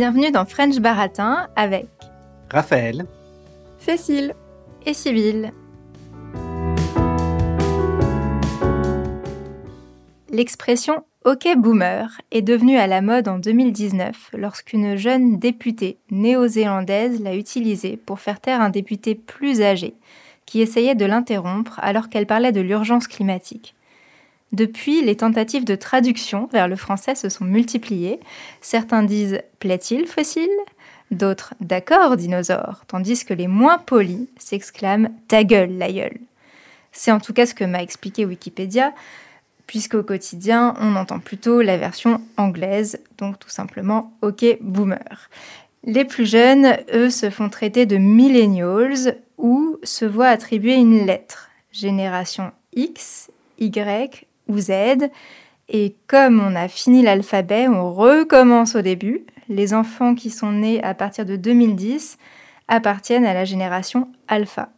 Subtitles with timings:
[0.00, 1.86] Bienvenue dans French Baratin avec
[2.50, 3.04] Raphaël,
[3.76, 4.34] Cécile
[4.86, 5.52] et Sybille.
[10.30, 17.36] L'expression OK boomer est devenue à la mode en 2019 lorsqu'une jeune députée néo-zélandaise l'a
[17.36, 19.92] utilisée pour faire taire un député plus âgé
[20.46, 23.74] qui essayait de l'interrompre alors qu'elle parlait de l'urgence climatique.
[24.52, 28.18] Depuis, les tentatives de traduction vers le français se sont multipliées.
[28.60, 30.48] Certains disent plaît-il fossile?
[31.10, 36.10] D'autres d'accord dinosaure, tandis que les moins polis s'exclament ta gueule la.
[36.92, 38.92] C'est en tout cas ce que m'a expliqué Wikipédia,
[39.66, 45.30] puisqu'au quotidien, on entend plutôt la version anglaise, donc tout simplement OK boomer.
[45.84, 51.50] Les plus jeunes, eux, se font traiter de millennials ou se voient attribuer une lettre,
[51.72, 55.08] génération X, Y ou Z.
[55.68, 59.24] Et comme on a fini l'alphabet, on recommence au début.
[59.48, 62.18] Les enfants qui sont nés à partir de 2010
[62.68, 64.70] appartiennent à la génération alpha.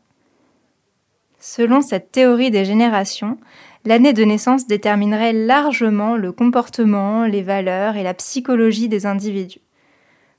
[1.39, 3.37] Selon cette théorie des générations,
[3.85, 9.61] l'année de naissance déterminerait largement le comportement, les valeurs et la psychologie des individus.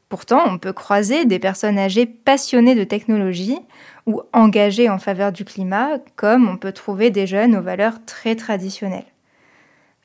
[0.07, 3.59] Pourtant, on peut croiser des personnes âgées passionnées de technologie
[4.05, 8.35] ou engagées en faveur du climat, comme on peut trouver des jeunes aux valeurs très
[8.35, 9.12] traditionnelles.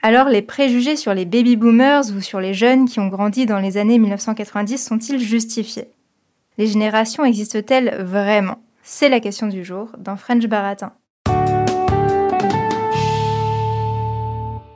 [0.01, 3.59] Alors les préjugés sur les baby boomers ou sur les jeunes qui ont grandi dans
[3.59, 5.89] les années 1990 sont-ils justifiés?
[6.57, 8.63] Les générations existent-elles vraiment?
[8.85, 10.93] C'est la question du jour dans French Baratin.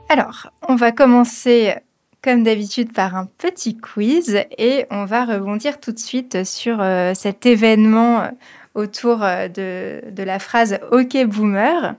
[0.09, 1.73] Alors, on va commencer
[2.21, 7.13] comme d'habitude par un petit quiz et on va rebondir tout de suite sur euh,
[7.13, 8.29] cet événement
[8.75, 11.95] autour euh, de, la phrase OK boomer.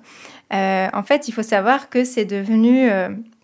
[0.55, 2.89] En fait, il faut savoir que c'est devenu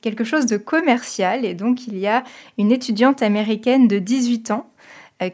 [0.01, 2.23] quelque chose de commercial et donc il y a
[2.57, 4.71] une étudiante américaine de 18 ans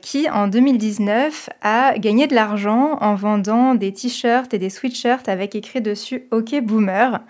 [0.00, 5.54] qui, en 2019, a gagné de l'argent en vendant des t-shirts et des sweatshirts avec
[5.54, 7.20] écrit dessus OK Boomer.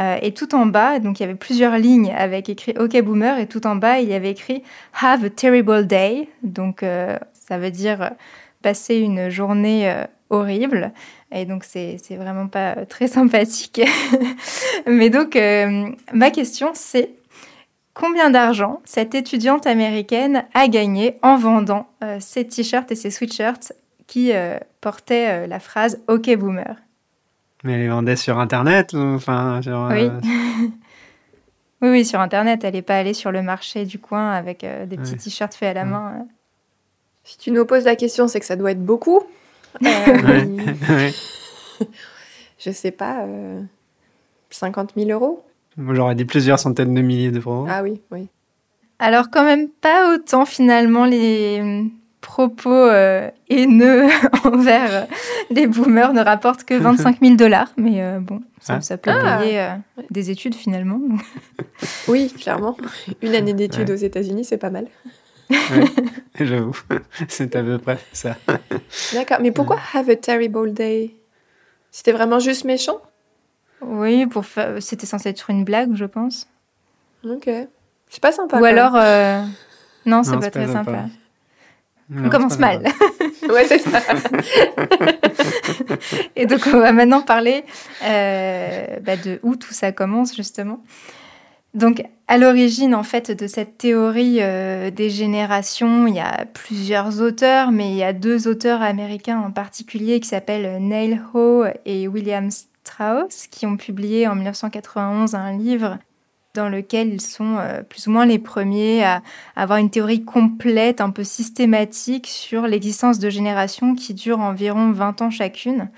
[0.00, 3.38] Euh, et tout en bas, donc il y avait plusieurs lignes avec écrit OK Boomer,
[3.38, 4.62] et tout en bas, il y avait écrit
[5.00, 6.28] Have a terrible day.
[6.42, 8.08] Donc euh, ça veut dire euh,
[8.62, 9.92] passer une journée
[10.30, 10.92] horrible.
[11.32, 13.80] Et donc c'est vraiment pas très sympathique.
[14.86, 15.38] Mais donc
[16.12, 17.10] ma question c'est
[17.94, 21.88] combien d'argent cette étudiante américaine a gagné en vendant
[22.20, 23.72] ces t-shirts et ces sweatshirts
[24.06, 24.32] qui
[24.80, 26.76] portaient la phrase OK Boomer
[27.64, 30.10] mais elle les vendait sur Internet enfin, euh, oui.
[31.82, 31.88] oui.
[31.88, 32.64] oui, sur Internet.
[32.64, 35.70] Elle n'est pas allée sur le marché du coin avec euh, des petits t-shirts faits
[35.70, 36.12] à la main.
[36.16, 36.22] Euh.
[37.24, 39.22] Si tu nous poses la question, c'est que ça doit être beaucoup.
[42.58, 43.26] Je sais pas,
[44.50, 45.44] 50 000 euros
[45.78, 47.66] J'aurais dit plusieurs centaines de milliers d'euros.
[47.68, 48.28] Ah oui, oui.
[48.98, 51.90] Alors quand même pas autant finalement les
[52.20, 54.06] propos euh, haineux
[54.44, 55.04] envers euh,
[55.50, 57.72] les boomers ne rapportent que 25 000 dollars.
[57.76, 58.96] Mais euh, bon, ça, ah.
[58.96, 59.38] peut ah.
[59.38, 59.68] payer
[60.10, 61.00] des études finalement.
[62.08, 62.76] oui, clairement.
[63.22, 64.86] Une année d'études aux États-Unis, c'est pas mal.
[66.40, 66.76] J'avoue,
[67.28, 68.36] c'est à peu près ça.
[69.12, 71.14] D'accord, mais pourquoi Have a Terrible Day?
[71.90, 73.00] C'était vraiment juste méchant?
[73.80, 74.44] Oui, pour
[74.80, 76.48] c'était censé être une blague, je pense.
[77.24, 77.48] Ok.
[78.08, 78.60] C'est pas sympa.
[78.60, 78.92] Ou alors.
[80.06, 81.06] Non, c'est pas, très sympa.
[82.14, 82.82] On commence mal.
[83.48, 84.00] ouais, c'est ça.
[86.36, 87.64] et donc, on va maintenant parler
[88.04, 90.82] euh, bah, de où tout ça commence, justement.
[91.74, 97.22] Donc, à l'origine, en fait, de cette théorie euh, des générations, il y a plusieurs
[97.22, 102.08] auteurs, mais il y a deux auteurs américains en particulier qui s'appellent Neil Ho et
[102.08, 105.98] William Strauss, qui ont publié en 1991 un livre
[106.54, 109.22] dans lequel ils sont euh, plus ou moins les premiers à,
[109.56, 115.22] avoir une théorie complète, un peu systématique sur l'existence de générations qui durent environ 20
[115.22, 115.88] ans chacune.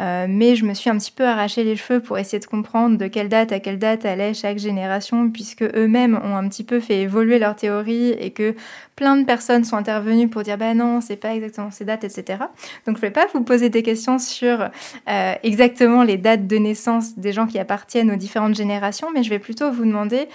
[0.00, 2.96] Euh, mais je me suis un petit peu arraché les cheveux pour essayer de comprendre
[2.96, 6.80] de quelle date à quelle date allait chaque génération, puisque eux-mêmes ont un petit peu
[6.80, 8.54] fait évoluer leur théorie et que
[8.96, 12.38] plein de personnes sont intervenues pour dire bah non, c'est pas exactement ces dates, etc.
[12.86, 14.70] Donc je vais pas vous poser des questions sur
[15.08, 19.30] euh, exactement les dates de naissance des gens qui appartiennent aux différentes générations, mais je
[19.30, 20.28] vais plutôt vous demander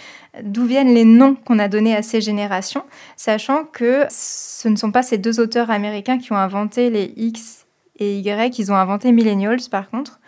[0.43, 2.83] d'où viennent les noms qu'on a donnés à ces générations,
[3.15, 7.64] sachant que ce ne sont pas ces deux auteurs américains qui ont inventé les X
[7.99, 10.19] et Y, ils ont inventé millennials par contre.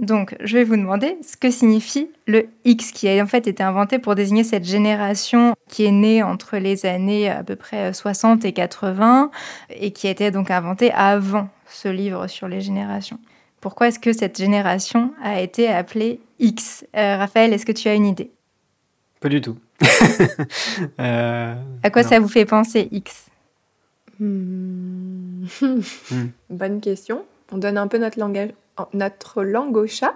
[0.00, 3.62] Donc, je vais vous demander ce que signifie le X, qui a en fait été
[3.62, 8.44] inventé pour désigner cette génération qui est née entre les années à peu près 60
[8.44, 9.30] et 80
[9.70, 13.20] et qui a été donc inventée avant ce livre sur les générations.
[13.60, 16.84] Pourquoi est-ce que cette génération a été appelée X?
[16.96, 18.30] Euh, Raphaël, est-ce que tu as une idée?
[19.20, 19.56] Pas du tout.
[21.00, 23.26] euh, à quoi ça vous fait penser X?
[24.18, 25.03] Hmm.
[26.50, 27.24] Bonne question.
[27.52, 28.50] On donne un peu notre, langage,
[28.92, 30.14] notre langue au chat.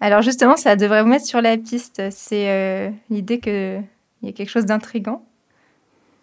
[0.00, 2.02] Alors justement, ça devrait vous mettre sur la piste.
[2.10, 3.82] C'est euh, l'idée qu'il
[4.22, 5.24] y a quelque chose d'intrigant.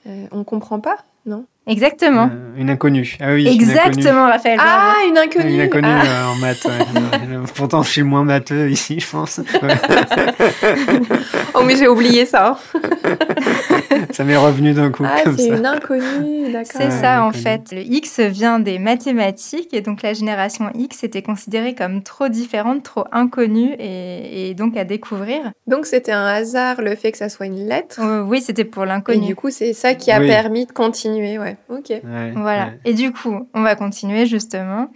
[0.07, 1.45] Euh, on comprend pas, non?
[1.67, 2.29] Exactement.
[2.33, 3.17] Euh, une inconnue.
[3.19, 4.57] Ah oui, Exactement, Raphaël.
[4.61, 5.53] Ah, une inconnue.
[5.55, 6.01] Une inconnue Ah.
[6.05, 6.65] euh, en maths.
[6.65, 7.37] ouais.
[7.55, 9.39] Pourtant, je suis le moins matheux ici, je pense.
[9.61, 9.75] Ouais.
[11.59, 12.59] Oh, mais j'ai oublié ça.
[14.11, 16.65] Ça m'est revenu d'un coup Ah, c'est une inconnue, d'accord.
[16.71, 17.71] C'est Ouais, ça en fait.
[17.71, 22.83] Le X vient des mathématiques et donc la génération X était considérée comme trop différente,
[22.83, 25.51] trop inconnue et, et donc à découvrir.
[25.65, 27.99] Donc c'était un hasard le fait que ça soit une lettre.
[28.01, 29.25] Euh, oui, c'était pour Et l'inconnu.
[29.25, 30.27] du coup, c'est ça qui a Oui.
[30.27, 31.56] permis de continuer, ouais.
[31.69, 31.89] Ok.
[31.89, 32.65] Ouais, Voilà.
[32.67, 32.79] ouais.
[32.85, 34.91] Et du coup, on va continuer justement.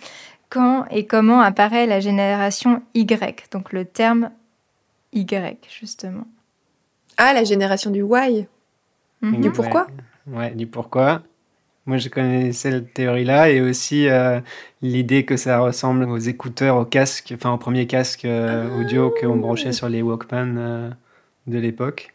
[0.50, 3.48] Quand et comment apparaît la génération Y?
[3.52, 4.32] Donc le terme
[5.14, 6.26] Y, justement.
[7.18, 8.48] Ah, la génération du Y.
[9.22, 9.42] Mhm.
[9.42, 9.88] Du pourquoi?
[10.28, 11.22] Ouais, ouais, du pourquoi.
[11.86, 14.40] Moi, je connaissais cette théorie-là et aussi euh,
[14.82, 18.78] l'idée que ça ressemble aux écouteurs, aux casques, enfin aux premiers casques euh, Ah.
[18.80, 20.90] audio qu'on branchait sur les Walkman euh,
[21.48, 22.14] de l'époque.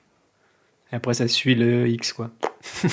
[0.92, 2.30] Et après, ça suit le X, quoi.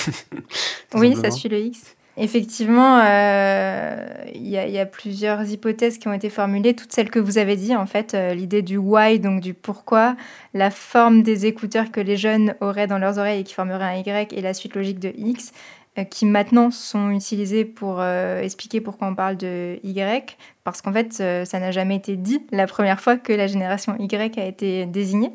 [0.96, 1.96] Oui, ça suit le X.
[2.16, 4.06] Effectivement, euh,
[4.36, 7.18] il y, a- il y a plusieurs hypothèses qui ont été formulées, toutes celles que
[7.18, 10.16] vous avez dit, en fait, euh, l'idée du why, donc du pourquoi,
[10.54, 13.96] la forme des écouteurs que les jeunes auraient dans leurs oreilles et qui formeraient un
[13.96, 15.54] Y, et la suite logique de X,
[15.98, 20.94] euh, qui maintenant sont utilisées pour euh, expliquer pourquoi on parle de Y, parce qu'en
[20.94, 24.46] fait, euh, ça n'a jamais été dit la première fois que la génération Y a
[24.46, 25.32] été désignée.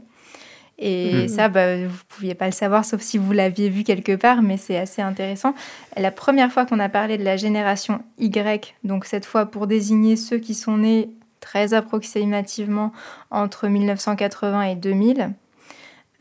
[0.79, 1.29] Et Mhm.
[1.29, 4.57] ça, bah, vous pouviez pas le savoir, sauf si vous l'aviez vu quelque part, mais
[4.57, 5.55] c'est assez intéressant.
[5.97, 10.15] La première fois qu'on a parlé de la génération Y, donc cette fois pour désigner
[10.17, 11.11] ceux qui sont nés
[11.41, 12.93] très approximativement
[13.31, 15.31] entre 1980 et 2000,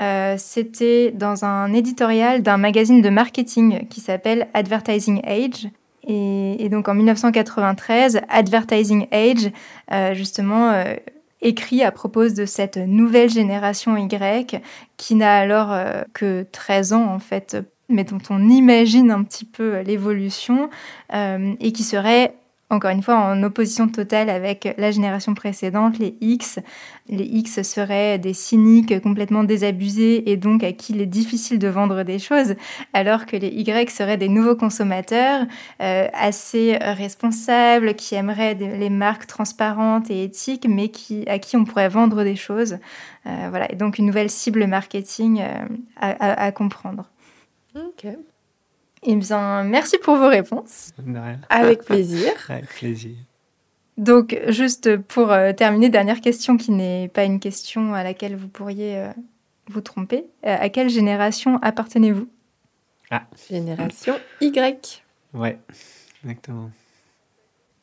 [0.02, 5.68] euh, c'était dans un éditorial d'un magazine de marketing qui s'appelle Advertising Age.
[6.08, 9.52] Et, et donc en 1993, Advertising Age,
[9.92, 10.96] euh, justement, euh,
[11.42, 14.62] écrit à propos de cette nouvelle génération Y
[14.98, 17.58] qui n'a alors euh, que 13 ans en fait,
[17.90, 20.70] mais dont on imagine un petit peu l'évolution
[21.14, 22.36] euh, et qui serait
[22.70, 26.60] encore une fois en opposition totale avec la génération précédente, les X.
[27.08, 31.68] Les X seraient des cyniques complètement désabusés et donc à qui il est difficile de
[31.70, 32.56] vendre des choses,
[32.94, 35.46] alors que les Y seraient des nouveaux consommateurs
[35.82, 41.56] euh, assez responsables, qui aimeraient des- les marques transparentes et éthiques, mais qui, à qui
[41.56, 42.78] on pourrait vendre des choses.
[43.26, 45.66] Euh, voilà, et donc une nouvelle cible marketing euh,
[45.96, 47.10] à, à- à comprendre.
[47.76, 48.08] Ok.
[49.04, 50.92] Eh bien, merci pour vos réponses.
[50.98, 51.40] De rien.
[51.50, 52.32] Avec plaisir.
[52.50, 53.16] Avec plaisir.
[53.98, 58.48] Donc, juste pour euh, terminer, dernière question qui n'est pas une question à laquelle vous
[58.48, 59.10] pourriez euh,
[59.70, 60.26] vous tromper.
[60.46, 62.28] Euh, à quelle génération appartenez-vous?
[63.50, 65.04] Génération Y.
[65.34, 65.58] Ouais,
[66.24, 66.70] exactement.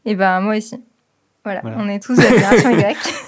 [0.05, 0.83] Eh ben, moi aussi.
[1.45, 1.77] Voilà, Voilà.
[1.81, 2.97] on est tous de la génération Y.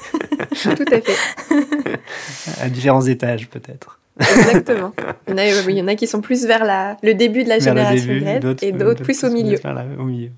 [0.77, 2.61] Tout à fait.
[2.61, 3.96] À différents étages, peut-être.
[4.19, 4.93] Exactement.
[5.29, 7.15] Il y, en a, oui, il y en a qui sont plus vers la, le
[7.15, 9.59] début de la Vers génération début, Y et d'autres plus au milieu.
[9.99, 10.31] au milieu.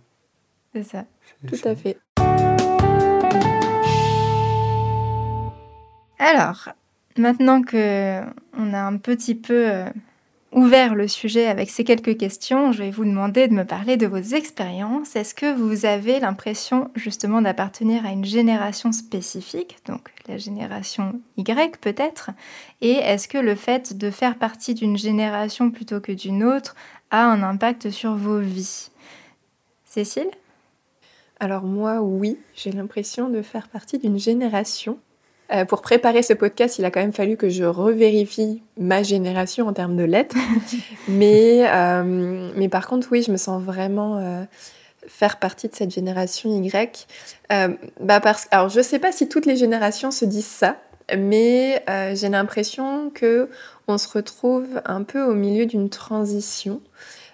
[0.74, 1.04] C'est ça.
[1.46, 1.70] Tout ça.
[1.70, 1.96] à fait.
[6.18, 6.70] Alors,
[7.16, 8.20] maintenant que
[8.56, 9.84] on a un petit peu euh,
[10.52, 14.06] ouvert le sujet avec ces quelques questions, je vais vous demander de me parler de
[14.06, 15.14] vos expériences.
[15.16, 21.78] Est-ce que vous avez l'impression justement d'appartenir à une génération spécifique, donc la génération Y
[21.78, 22.30] peut-être?
[22.80, 26.74] Et est-ce que le fait de faire partie d'une génération plutôt que d'une autre
[27.10, 28.90] a un impact sur vos vies?
[29.84, 30.30] Cécile?
[31.40, 34.98] Alors moi, oui, j'ai l'impression de faire partie d'une génération.
[35.52, 39.66] Euh, pour préparer ce podcast, il a quand même fallu que je revérifie ma génération
[39.66, 40.36] en termes de lettres.
[41.08, 44.44] mais, euh, mais par contre, oui, je me sens vraiment euh,
[45.06, 47.06] faire partie de cette génération Y.
[48.00, 50.76] Bah parce, alors, je ne sais pas si toutes les générations se disent ça,
[51.16, 51.82] mais
[52.14, 53.48] j'ai l'impression que
[53.86, 56.82] on se retrouve un peu au milieu d'une transition.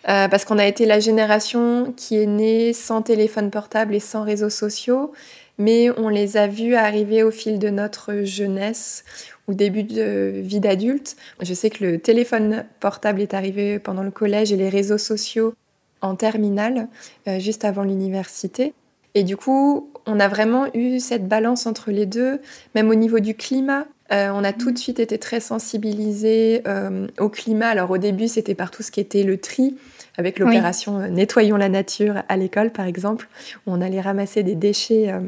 [0.08, 4.22] Euh, parce qu'on a été la génération qui est née sans téléphone portable et sans
[4.22, 5.12] réseaux sociaux,
[5.58, 9.04] mais on les a vus arriver au fil de notre jeunesse
[9.46, 11.16] ou début de vie d'adulte.
[11.40, 15.54] Je sais que le téléphone portable est arrivé pendant le collège et les réseaux sociaux
[16.00, 16.88] en terminale,
[17.28, 18.74] euh, juste avant l'université.
[19.14, 22.40] Et du coup, on a vraiment eu cette balance entre les deux,
[22.74, 23.86] même au niveau du climat.
[24.12, 27.68] Euh, on a tout de suite été très sensibilisés euh, au climat.
[27.68, 29.76] Alors au début, c'était par tout ce qui était le tri,
[30.16, 33.28] avec l'opération euh, Nettoyons la nature à l'école, par exemple,
[33.66, 35.20] où on allait ramasser des déchets euh,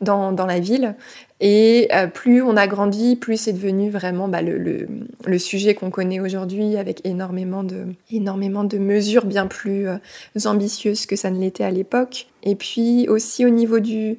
[0.00, 0.94] dans, dans la ville.
[1.38, 4.88] Et plus on a grandi, plus c'est devenu vraiment bah, le, le,
[5.26, 9.86] le, sujet qu'on connaît aujourd'hui avec énormément de, énormément de mesures bien plus
[10.46, 12.28] ambitieuses que ça ne l'était à l'époque.
[12.42, 14.16] Et puis aussi au niveau du,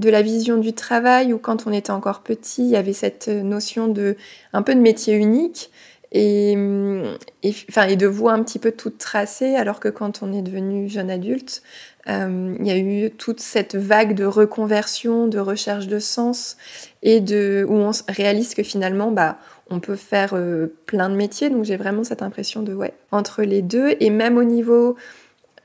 [0.00, 3.28] de la vision du travail, où quand on était encore petit, il y avait cette
[3.28, 4.16] notion de
[4.52, 5.70] un peu de métier unique
[6.12, 6.52] et,
[7.42, 10.42] et, enfin, et de voie un petit peu toute tracée, alors que quand on est
[10.42, 11.62] devenu jeune adulte,
[12.08, 16.56] euh, il y a eu toute cette vague de reconversion, de recherche de sens,
[17.02, 19.38] et de, où on réalise que finalement, bah,
[19.70, 21.50] on peut faire euh, plein de métiers.
[21.50, 24.96] Donc j'ai vraiment cette impression de, ouais, entre les deux, et même au niveau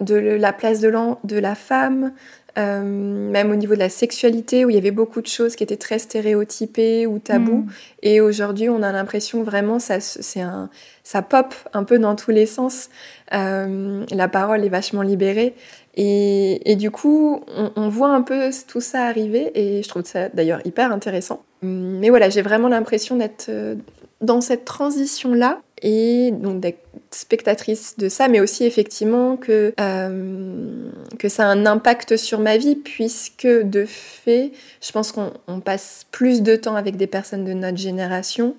[0.01, 0.91] de la place de,
[1.23, 2.13] de la femme,
[2.57, 5.63] euh, même au niveau de la sexualité, où il y avait beaucoup de choses qui
[5.63, 7.63] étaient très stéréotypées ou tabous.
[7.63, 7.69] Mm.
[8.03, 10.69] Et aujourd'hui, on a l'impression vraiment, ça, c'est un,
[11.03, 12.89] ça pop un peu dans tous les sens.
[13.33, 15.53] Euh, la parole est vachement libérée.
[15.95, 19.51] Et, et du coup, on, on, voit un peu tout ça arriver.
[19.55, 21.43] Et je trouve ça d'ailleurs hyper intéressant.
[21.61, 23.75] Mais voilà, j'ai vraiment l'impression d'être euh,
[24.21, 26.84] dans cette transition-là et donc d'être
[27.15, 32.57] spectatrice de ça, mais aussi effectivement que, euh, que ça a un impact sur ma
[32.57, 37.53] vie, puisque de fait, je pense qu'on passe plus de temps avec des personnes de
[37.53, 38.55] notre génération,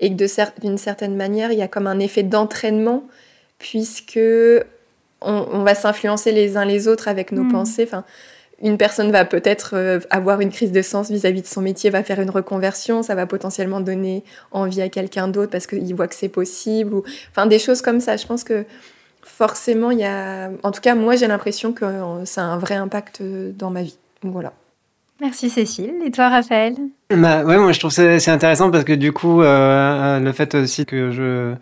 [0.00, 3.04] et que d'une certaine manière, il y a comme un effet d'entraînement,
[3.58, 4.20] puisque
[5.20, 7.52] on, va s'influencer les uns les autres avec nos mmh.
[7.52, 7.84] pensées.
[7.84, 8.04] Enfin,
[8.62, 12.02] une personne va peut-être euh, avoir une crise de sens vis-à-vis de son métier, va
[12.02, 16.14] faire une reconversion, ça va potentiellement donner envie à quelqu'un d'autre parce qu'il voit que
[16.14, 18.16] c'est possible, ou enfin des choses comme ça.
[18.16, 18.64] Je pense que
[19.22, 22.58] forcément, il y a, en tout cas, moi j'ai l'impression que euh, ça a un
[22.58, 23.96] vrai impact euh, dans ma vie.
[24.22, 24.52] voilà.
[25.20, 25.96] Merci Cécile.
[26.04, 26.74] Et toi, Raphaël?
[27.10, 31.10] Bah, ouais, moi je trouve c'est intéressant parce que du coup, le fait aussi que
[31.10, 31.54] je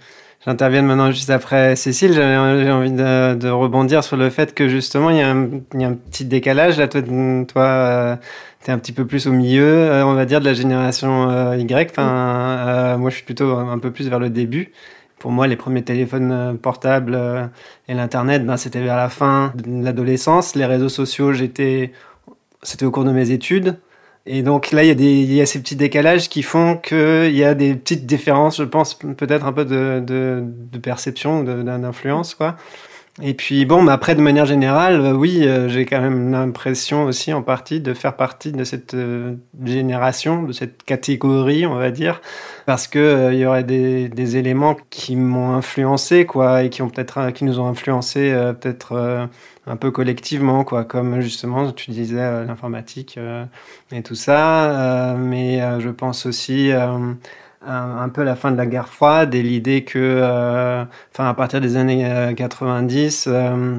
[0.49, 5.11] j'intervienne maintenant juste après Cécile, j'ai envie de, de, rebondir sur le fait que justement,
[5.11, 6.79] il y a un, il y a un petit décalage.
[6.79, 8.17] Là, toi, toi euh,
[8.65, 11.29] tu es un petit peu plus au milieu, euh, on va dire, de la génération
[11.29, 11.91] euh, Y.
[11.91, 14.73] Enfin, moi, je suis plutôt un peu plus vers le début.
[15.19, 17.51] Pour moi, les premiers téléphones portables
[17.87, 20.55] et l'Internet, ben, c'était vers la fin de l'adolescence.
[20.55, 21.93] Les réseaux sociaux, j'étais,
[22.63, 23.79] c'était au cours de mes études.
[24.31, 27.35] Et donc là, il y, a des, y a ces petits décalages qui font qu'il
[27.35, 32.35] y a des petites différences, je pense, peut-être un peu de, de, de perception, d'influence,
[32.35, 32.57] quoi.
[33.21, 37.05] Et puis bon, mais après, de manière générale, euh, oui, euh, j'ai quand même l'impression
[37.05, 39.35] aussi en partie de faire partie de cette euh,
[39.65, 42.21] génération, de cette catégorie, on va dire,
[42.65, 46.91] parce que il y aurait des, des éléments qui m'ont influencé, quoi, et qui ont
[46.91, 49.29] peut-être, qui nous ont influencé peut-être
[49.67, 53.19] un peu collectivement, quoi, comme justement tu disais l'informatique
[53.93, 55.17] et tout ça.
[55.19, 56.71] mais je pense aussi
[57.67, 61.61] un, peu la fin de la guerre froide et l'idée que, euh, enfin, à partir
[61.61, 63.79] des années 90, euh, euh,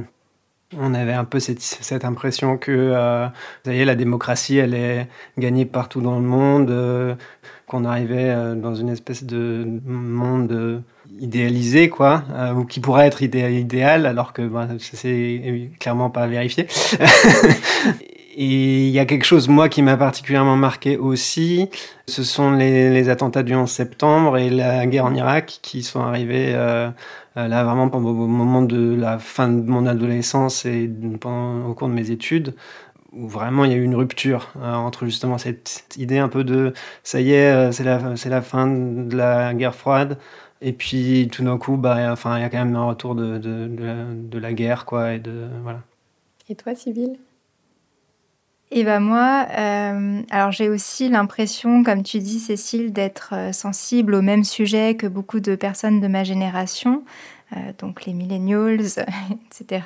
[0.77, 2.91] on avait un peu cette, cette impression que,
[3.25, 3.31] vous
[3.65, 5.07] voyez, la démocratie, elle est
[5.37, 7.17] gagnée partout dans le monde,
[7.65, 10.83] qu'on arrivait dans une espèce de monde
[11.19, 12.23] idéalisé, quoi,
[12.55, 16.67] ou qui pourrait être idéal, alors que ben, c'est clairement pas vérifié.
[18.35, 21.67] Et il y a quelque chose, moi, qui m'a particulièrement marqué aussi,
[22.07, 26.53] ce sont les, attentats du 11 septembre et la guerre en Irak qui sont arrivés
[26.53, 26.89] euh,
[27.37, 30.89] euh, là vraiment au moment de la fin de mon adolescence et
[31.23, 32.55] au cours de mes études
[33.13, 36.43] où vraiment il y a eu une rupture euh, entre justement cette idée un peu
[36.43, 40.19] de ça y est, c'est la, la fin de la guerre froide,
[40.61, 43.37] et puis tout d'un coup, bah, enfin, il y a quand même un retour de,
[43.39, 45.81] de la guerre, quoi, et de voilà.
[46.49, 47.17] Et toi, Sybille
[48.71, 54.13] et ben moi, euh, alors j'ai aussi l'impression, comme tu dis Cécile, d'être euh, sensible
[54.13, 57.03] au même sujet que beaucoup de personnes de ma génération,
[57.53, 58.85] euh, donc les millennials,
[59.47, 59.81] etc.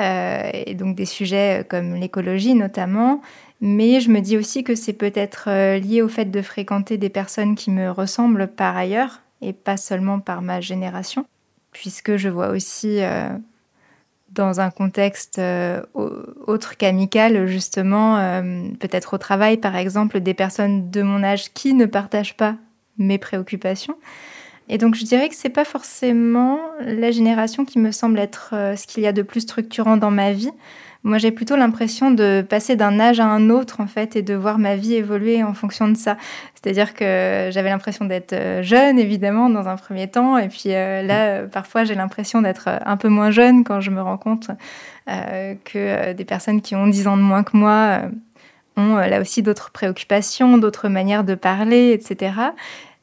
[0.00, 3.20] Et donc des sujets comme l'écologie notamment.
[3.60, 7.54] Mais je me dis aussi que c'est peut-être lié au fait de fréquenter des personnes
[7.54, 11.26] qui me ressemblent par ailleurs et pas seulement par ma génération,
[11.70, 13.00] puisque je vois aussi
[14.32, 20.90] dans un contexte euh, autre qu'amical, justement, euh, peut-être au travail, par exemple, des personnes
[20.90, 22.56] de mon âge qui ne partagent pas
[22.98, 23.96] mes préoccupations.
[24.68, 28.76] Et donc, je dirais que c'est pas forcément la génération qui me semble être euh,
[28.76, 30.52] ce qu'il y a de plus structurant dans ma vie.
[31.02, 34.34] Moi, j'ai plutôt l'impression de passer d'un âge à un autre, en fait, et de
[34.34, 36.18] voir ma vie évoluer en fonction de ça.
[36.54, 41.02] C'est-à-dire que j'avais l'impression d'être euh, jeune, évidemment, dans un premier temps, et puis euh,
[41.02, 44.50] là, euh, parfois, j'ai l'impression d'être un peu moins jeune quand je me rends compte
[45.64, 48.02] que des personnes qui ont 10 ans de moins que moi
[48.76, 52.32] ont là aussi d'autres préoccupations, d'autres manières de parler, etc.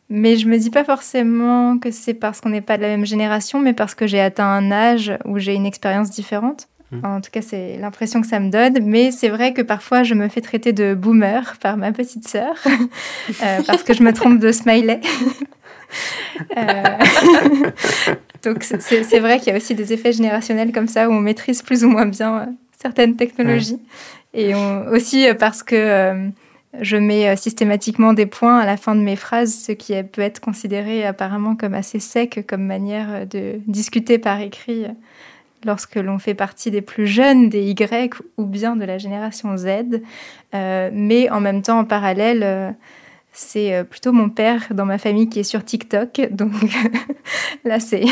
[0.10, 3.06] Mais je me dis pas forcément que c'est parce qu'on n'est pas de la même
[3.06, 6.70] génération, mais parce que j'ai atteint un âge où j'ai une expérience différente.
[6.92, 7.06] Mm.
[7.06, 8.80] En tout cas, c'est l'impression que ça me donne.
[8.84, 12.56] Mais c'est vrai que parfois, je me fais traiter de boomer par ma petite sœur
[12.66, 15.02] euh, parce que je me trompe de smiley.
[16.58, 16.84] Euh,
[18.44, 21.62] donc, c'est vrai qu'il y a aussi des effets générationnels comme ça où on maîtrise
[21.62, 22.46] plus ou moins bien euh,
[22.78, 23.80] certaines technologies.
[24.34, 24.54] Et
[24.92, 26.30] aussi parce que
[26.82, 30.42] je mets systématiquement des points à la fin de mes phrases, ce qui peut être
[30.42, 34.88] considéré apparemment comme assez sec comme manière de discuter par écrit
[35.66, 39.68] lorsque l'on fait partie des plus jeunes, des Y ou bien de la génération Z.
[40.54, 42.72] Euh, mais en même temps, en parallèle, euh,
[43.32, 46.22] c'est euh, plutôt mon père dans ma famille qui est sur TikTok.
[46.32, 46.52] Donc
[47.66, 48.06] là, c'est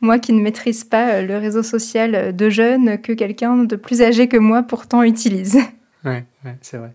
[0.00, 4.28] moi qui ne maîtrise pas le réseau social de jeunes que quelqu'un de plus âgé
[4.28, 5.58] que moi pourtant utilise.
[6.04, 6.18] Oui,
[6.60, 6.92] c'est vrai.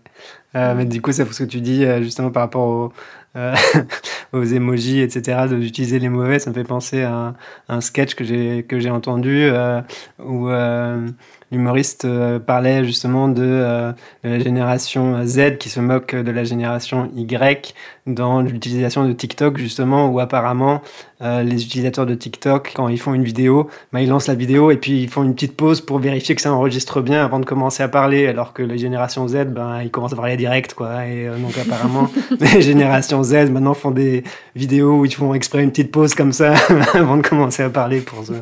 [0.54, 2.92] mais du coup, c'est ce que tu dis justement par rapport au,
[3.36, 3.54] euh,
[4.32, 7.34] aux emojis, etc., d'utiliser les mauvais, ça me fait penser à
[7.68, 9.80] un, sketch que j'ai que j'ai entendu euh,
[10.18, 11.08] où euh,
[11.52, 12.06] l'humoriste
[12.46, 13.92] parlait justement de,
[14.24, 17.74] la génération Z qui se moque de la génération Y
[18.06, 20.82] dans l'utilisation de TikTok justement où apparemment
[21.20, 24.76] les utilisateurs de TikTok quand ils font une vidéo, bah, ils lancent la vidéo et
[24.76, 27.84] puis ils font une petite pause pour vérifier que ça enregistre bien avant de commencer
[27.84, 31.28] à parler alors que les générations Z, ben, ils commencent à parler direct quoi et
[31.28, 34.24] donc apparemment les générations Z maintenant font des
[34.56, 36.54] vidéos où ils font exprès une petite pause comme ça
[36.94, 38.32] avant de commencer à parler pour se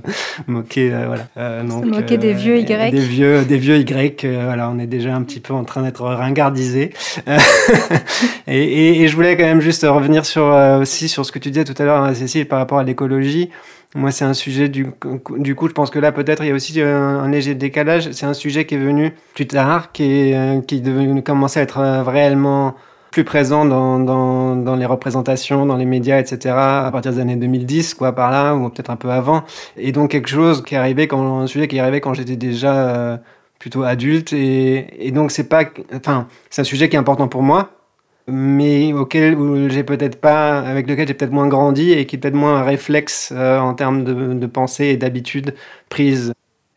[0.46, 0.92] moquer.
[0.92, 1.26] Euh, voilà.
[1.36, 2.90] Euh, donc, se moquer des vieux Y.
[2.90, 4.24] Des vieux, des vieux Y.
[4.24, 6.92] Euh, voilà, on est déjà un petit peu en train d'être ringardisé.
[8.46, 10.44] et, et, je voulais quand même juste revenir sur
[10.80, 13.50] aussi sur ce que tu disais tout à l'heure, hein, Cécile, par rapport à l'écologie.
[13.94, 14.86] Moi, c'est un sujet du,
[15.38, 18.12] du coup, je pense que là, peut-être, il y a aussi un, léger décalage.
[18.12, 21.64] C'est un sujet qui est venu plus tard, qui est, qui est devenu, commencer à
[21.64, 22.76] être réellement
[23.10, 26.54] plus présent dans, les représentations, dans les médias, etc.
[26.56, 29.44] à partir des années 2010, quoi, par là, ou peut-être un peu avant.
[29.76, 32.74] Et donc quelque chose qui est arrivé quand, un sujet qui est quand j'étais déjà
[32.74, 33.16] euh,
[33.58, 34.32] plutôt adulte.
[34.32, 35.64] Et, donc c'est pas,
[35.94, 37.70] enfin, c'est un sujet qui est important pour moi,
[38.28, 39.36] mais auquel
[39.70, 42.62] j'ai peut-être pas, avec lequel j'ai peut-être moins grandi et qui est peut-être moins un
[42.62, 45.54] réflexe euh, en termes de, de pensée et d'habitude
[45.88, 46.32] prise.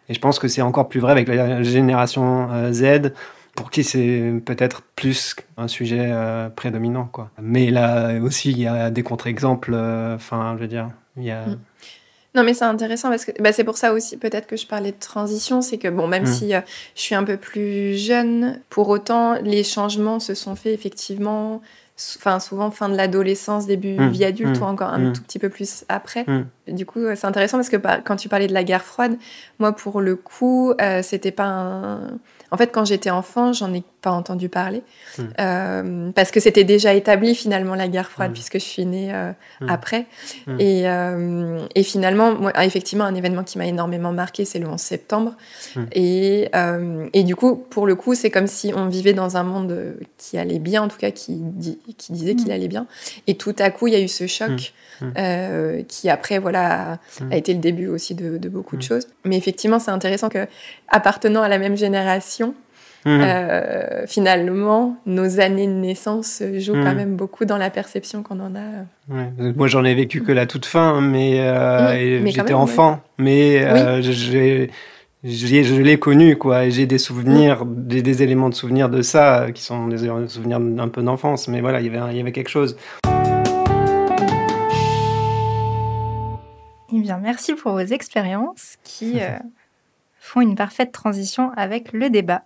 [0.09, 3.13] Et je pense que c'est encore plus vrai avec la génération euh, Z
[3.55, 7.05] pour qui c'est peut-être plus un sujet euh, prédominant.
[7.05, 7.29] Quoi.
[7.41, 9.73] Mais là aussi, il y a des contre-exemples.
[9.73, 11.45] Euh, enfin, je veux dire, il y a.
[11.45, 11.59] Mm.
[12.35, 14.91] Non, mais c'est intéressant parce que bah, c'est pour ça aussi peut-être que je parlais
[14.91, 15.61] de transition.
[15.61, 16.33] C'est que, bon, même mm.
[16.33, 16.61] si euh,
[16.95, 21.61] je suis un peu plus jeune, pour autant, les changements se sont faits effectivement
[22.17, 24.09] enfin souvent fin de l'adolescence, début mm.
[24.09, 26.25] vie adulte ou encore un tout petit peu plus après.
[26.67, 29.15] Du coup, c'est intéressant parce que bah, quand tu parlais de la guerre froide,
[29.59, 32.17] moi pour le coup, c'était pas un...
[32.53, 34.83] En fait, quand j'étais enfant, j'en ai pas entendu parler
[35.17, 35.23] hmm.
[35.39, 38.33] euh, parce que c'était déjà établi finalement la guerre froide hmm.
[38.33, 39.69] puisque je suis née euh, hmm.
[39.69, 40.05] après.
[40.59, 44.67] Et, euh, et, finalement, moi, ah, effectivement, un événement qui m'a énormément marqué, c'est le
[44.67, 45.33] 11 septembre.
[45.93, 46.49] Et,
[47.13, 50.37] et, du coup, pour le coup, c'est comme si on vivait dans un monde qui
[50.37, 51.41] allait bien, en tout cas qui,
[51.97, 52.85] qui disait qu'il allait bien.
[53.27, 54.73] Et tout à coup, il y a eu ce choc
[55.87, 56.99] qui après, voilà,
[57.31, 59.07] a, été le début aussi de, de beaucoup de choses.
[59.23, 60.45] Mais effectivement, c'est intéressant que
[60.89, 62.53] appartenant à la même génération,
[63.05, 66.95] Euh, finalement, nos années de naissance jouent quand mhm.
[66.95, 68.85] même beaucoup dans la perception qu'on en a.
[69.55, 72.27] Moi, j'en ai vécu que la toute fin, mais, euh, mhm.
[72.27, 74.69] j'étais enfant, mais euh, j'ai
[75.25, 79.63] je l'ai connu quoi j'ai des souvenirs des, des, éléments de souvenirs de ça qui
[79.63, 82.49] sont des souvenirs d'un peu d'enfance mais voilà il y avait il y avait quelque
[82.49, 82.75] chose.
[86.91, 89.19] Eh bien merci pour vos expériences qui
[90.19, 92.43] font une parfaite transition avec le débat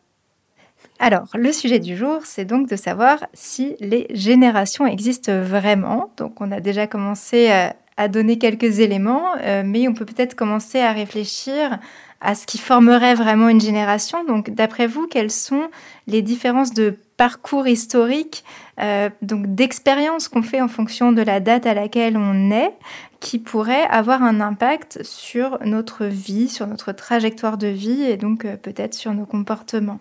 [0.99, 6.11] alors, le sujet du jour, c'est donc de savoir si les générations existent vraiment.
[6.17, 10.79] Donc, on a déjà commencé à, donner quelques éléments, euh, mais on peut peut-être commencer
[10.79, 11.79] à réfléchir
[12.21, 14.23] à ce qui formerait vraiment une génération.
[14.23, 15.69] Donc, d'après vous, quelles sont
[16.05, 18.43] les différences de parcours historique,
[18.79, 22.73] euh, donc d'expérience qu'on fait en fonction de la date à laquelle on est,
[23.19, 28.45] qui pourrait avoir un impact sur notre vie, sur notre trajectoire de vie et donc
[28.45, 29.99] euh, peut-être sur nos comportements?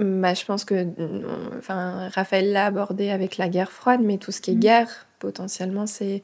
[0.00, 0.86] Bah, je pense que
[1.58, 4.60] enfin, Raphaël l'a abordé avec la guerre froide, mais tout ce qui est mm.
[4.60, 6.22] guerre, potentiellement, c'est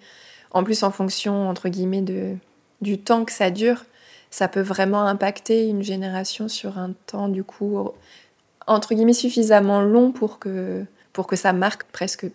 [0.51, 2.37] en plus en fonction, entre guillemets, de,
[2.81, 3.85] du temps que ça dure,
[4.31, 7.91] ça peut vraiment impacter une génération sur un temps, du coup,
[8.67, 12.27] entre guillemets, suffisamment long pour que, pour que ça marque presque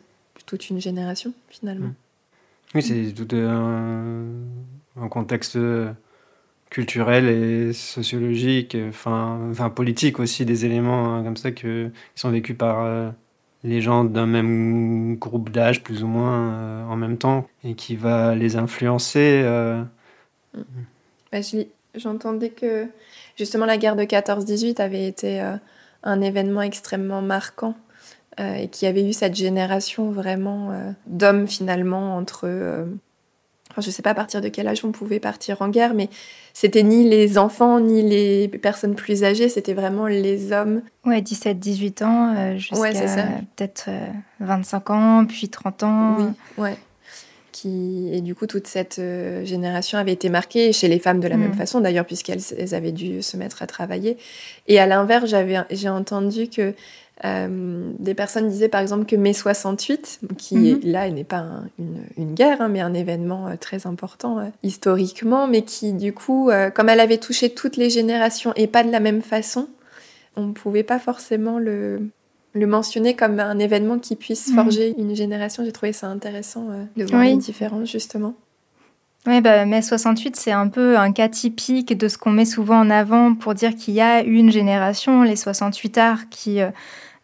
[0.45, 1.88] toute une génération, finalement.
[1.88, 1.95] Mm.
[2.76, 4.26] Oui, c'est tout un,
[5.00, 5.58] un contexte
[6.69, 11.65] culturel et sociologique, enfin, enfin politique aussi, des éléments hein, comme ça qui
[12.15, 13.10] sont vécus par euh,
[13.63, 17.95] les gens d'un même groupe d'âge, plus ou moins, euh, en même temps, et qui
[17.95, 19.41] va les influencer.
[19.43, 19.82] Euh.
[21.32, 21.63] Bah, je,
[21.95, 22.88] j'entendais que
[23.38, 25.41] justement la guerre de 14-18 avait été
[26.03, 27.75] un événement extrêmement marquant
[28.39, 32.88] et qui avait eu cette génération vraiment d'hommes finalement entre
[33.81, 36.09] je ne sais pas à partir de quel âge on pouvait partir en guerre, mais
[36.53, 40.81] c'était ni les enfants ni les personnes plus âgées, c'était vraiment les hommes.
[41.05, 42.91] Ouais, 17-18 ans euh, jusqu'à
[43.55, 43.89] peut-être
[44.39, 46.15] 25 euh, ans, puis 30 ans.
[46.17, 46.25] Oui,
[46.57, 46.77] ouais.
[47.51, 48.09] Qui...
[48.11, 51.37] Et du coup, toute cette euh, génération avait été marquée, chez les femmes de la
[51.37, 51.57] même mm.
[51.57, 52.41] façon d'ailleurs, puisqu'elles
[52.73, 54.17] avaient dû se mettre à travailler.
[54.67, 55.33] Et à l'inverse,
[55.71, 56.73] j'ai entendu que
[57.25, 60.80] euh, des personnes disaient par exemple que mai 68, qui mhm.
[60.84, 61.45] là n'est pas
[61.80, 66.51] une, guerre, hein, mais un événement euh, très important euh, historiquement, mais qui du coup,
[66.75, 69.67] comme elle avait touché toutes les générations et pas de la même façon,
[70.36, 72.08] on ne pouvait pas forcément le,
[72.53, 74.56] le mentionner comme un événement qui puisse mhm.
[74.56, 75.65] forger une génération.
[75.65, 78.36] J'ai trouvé ça intéressant de voir les différences justement.
[79.25, 82.80] Oui, bah, mai 68, c'est un peu un cas typique de ce qu'on met souvent
[82.80, 86.62] en avant pour dire qu'il y a une génération, les 68 arts, qui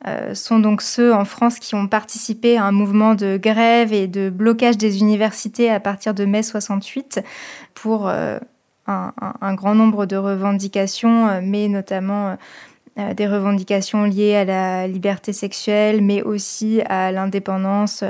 [0.05, 4.07] euh, sont donc ceux en France qui ont participé à un mouvement de grève et
[4.07, 7.21] de blocage des universités à partir de mai 68
[7.73, 8.37] pour euh,
[8.87, 12.37] un, grand nombre de revendications, euh, mais notamment
[13.15, 18.03] des revendications liées à la liberté sexuelle, mais aussi à l'indépendance,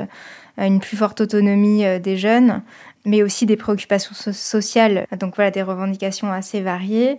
[0.58, 2.60] à une plus forte autonomie des jeunes
[3.06, 7.18] mais aussi des préoccupations sociales, donc voilà des revendications assez variées.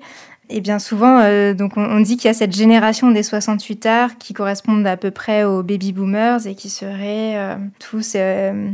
[0.49, 4.17] Et bien souvent, euh, donc on, dit qu'il y a cette génération des 68 arts
[4.17, 8.69] qui correspondent à peu près aux baby boomers et qui seraient euh, tous euh,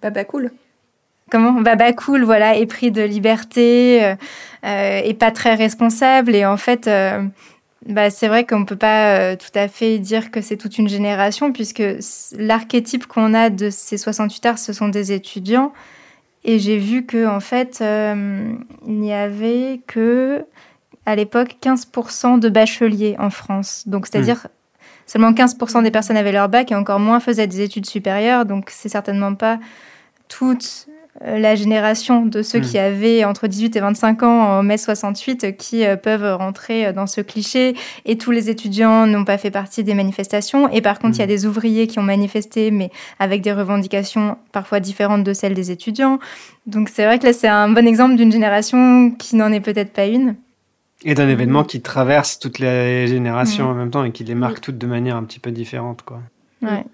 [0.00, 0.52] baba cool.
[1.30, 1.60] Comment?
[1.60, 4.14] Baba cool, voilà, épris de liberté
[4.62, 6.34] et pas très responsable.
[6.34, 6.88] Et en fait,
[7.86, 11.52] bah, c'est vrai qu'on peut pas tout à fait dire que c'est toute une génération
[11.52, 11.82] puisque
[12.38, 15.74] l'archétype qu'on a de ces 68 arts, ce sont des étudiants.
[16.44, 20.46] Et j'ai vu que en fait, il n'y avait que
[21.08, 23.84] à l'époque 15% de bacheliers en France.
[23.86, 24.46] Donc, c'est-à-dire
[25.06, 28.44] seulement 15% des personnes avaient leur bac et encore moins faisaient des études supérieures.
[28.44, 29.58] Donc, c'est certainement pas
[30.28, 30.86] toute
[31.24, 32.80] euh, la génération de ceux qui hmm.
[32.80, 37.06] avaient entre 18 et 25 ans en mai 68 qui euh, peuvent rentrer euh, dans
[37.06, 41.16] ce cliché et tous les étudiants n'ont pas fait partie des manifestations et par contre
[41.16, 41.28] il y a hmm.
[41.28, 46.18] des ouvriers qui ont manifesté mais avec des revendications parfois différentes de celles des étudiants
[46.66, 49.94] donc c'est vrai que là c'est un bon exemple d'une génération qui n'en est peut-être
[49.94, 50.36] pas une
[51.04, 53.70] et d'un événement qui traverse toutes les générations mm.
[53.70, 56.20] en même temps et qui les marque toutes de manière un petit peu différente, quoi.
[56.62, 56.84] Ouais.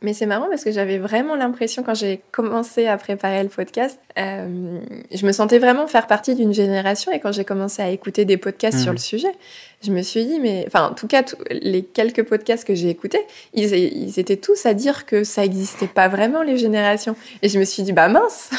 [0.00, 3.98] Mais c'est marrant parce que j'avais vraiment l'impression, quand j'ai commencé à préparer le podcast,
[4.16, 4.78] euh,
[5.12, 7.10] je me sentais vraiment faire partie d'une génération.
[7.10, 8.94] Et quand j'ai commencé à écouter des podcasts sur mm.
[8.94, 9.32] le sujet,
[9.82, 10.64] je me suis dit, mais.
[10.68, 13.20] Enfin, en tout cas, les quelques podcasts que j'ai écoutés,
[13.54, 17.16] ils, ils, étaient tous à dire que ça n'existait pas vraiment, les générations.
[17.42, 18.50] Et je me suis dit, bah mince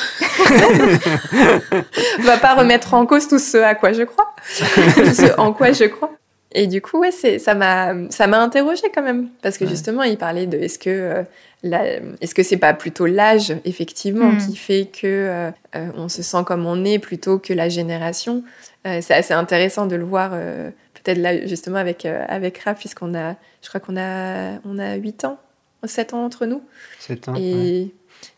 [2.20, 4.36] On va pas remettre en cause tout ce à quoi je crois.
[4.50, 6.19] tout ce en quoi je crois.
[6.52, 10.02] Et du coup, ouais, c'est, ça m'a, ça m'a interrogé quand même, parce que justement,
[10.02, 11.24] il parlait de est-ce que,
[11.64, 14.38] euh, est-ce que c'est pas plutôt l'âge effectivement mm.
[14.40, 18.44] qui fait que euh, euh, on se sent comme on est plutôt que la génération.
[18.84, 23.70] c'est assez intéressant de le voir, peut-être là justement avec avec Raph, puisqu'on a, je
[23.70, 25.38] crois qu'on a, on a 8 ans,
[25.84, 26.64] 7 ans entre nous.
[27.00, 27.34] 7 ans.
[27.38, 27.94] Et,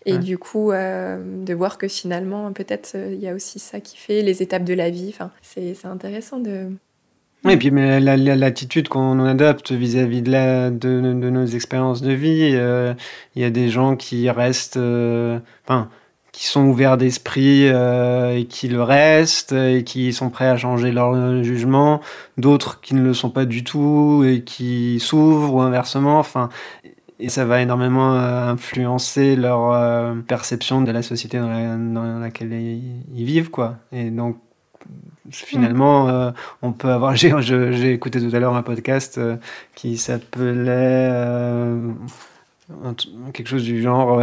[0.05, 4.21] et du coup, de voir que finalement, peut-être il y a aussi ça qui fait
[4.21, 5.11] les étapes de la vie.
[5.13, 6.71] Enfin, c'est, c'est intéressant de
[7.49, 12.93] et puis mais l'attitude qu'on adopte vis-à-vis de, de, de, nos expériences de vie, euh,
[13.35, 15.89] il y a des gens qui restent, euh, enfin,
[16.31, 20.91] qui sont ouverts d'esprit euh, et qui le restent et qui sont prêts à changer
[20.91, 22.01] leur jugement,
[22.37, 26.19] d'autres qui ne le sont pas du tout et qui s'ouvrent ou inversement.
[26.19, 26.49] Enfin,
[27.19, 33.49] et ça va énormément influencer leur perception de la société dans, dans laquelle ils vivent,
[33.49, 33.77] quoi.
[33.91, 34.37] Et donc
[35.29, 36.31] finalement, euh,
[36.61, 37.15] on peut avoir.
[37.15, 39.35] J'ai écouté tout à l'heure un podcast euh,
[39.75, 41.91] qui s'appelait euh,
[43.33, 44.21] quelque chose du genre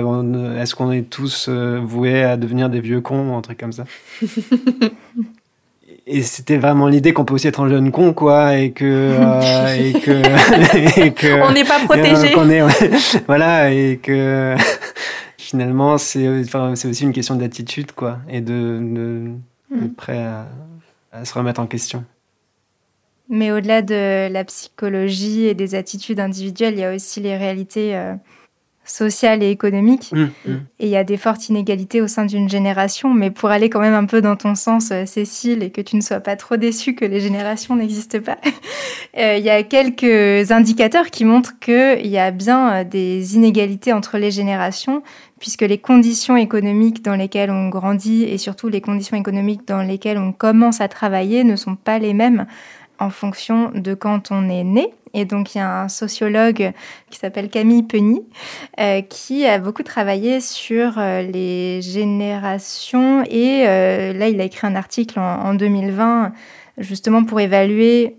[0.58, 3.84] Est-ce qu'on est tous voués à devenir des vieux cons ou un truc comme ça
[6.10, 9.12] Et c'était vraiment l'idée qu'on peut aussi être un jeune con, quoi, et que.
[9.78, 12.32] et que, et que on n'est pas protégé.
[13.26, 14.54] voilà, et que
[15.36, 19.32] finalement, c'est enfin, aussi une question d'attitude, quoi, et de, de,
[19.70, 19.88] mm.
[19.98, 20.46] prêt à
[21.12, 22.04] à se remettre en question.
[23.28, 27.94] Mais au-delà de la psychologie et des attitudes individuelles, il y a aussi les réalités
[27.94, 28.14] euh,
[28.84, 30.12] sociales et économiques.
[30.12, 30.52] Mmh, mmh.
[30.80, 33.12] Et il y a des fortes inégalités au sein d'une génération.
[33.12, 35.96] Mais pour aller quand même un peu dans ton sens, euh, Cécile, et que tu
[35.96, 38.38] ne sois pas trop déçue que les générations n'existent pas,
[39.18, 44.16] euh, il y a quelques indicateurs qui montrent qu'il y a bien des inégalités entre
[44.16, 45.02] les générations,
[45.38, 50.18] puisque les conditions économiques dans lesquelles on grandit et surtout les conditions économiques dans lesquelles
[50.18, 52.46] on commence à travailler ne sont pas les mêmes
[52.98, 54.92] en fonction de quand on est né.
[55.14, 56.72] Et donc, il y a un sociologue
[57.10, 58.22] qui s'appelle Camille Penny
[58.78, 63.24] euh, qui a beaucoup travaillé sur euh, les générations.
[63.24, 66.32] Et euh, là, il a écrit un article en, 2020
[66.78, 68.16] justement pour évaluer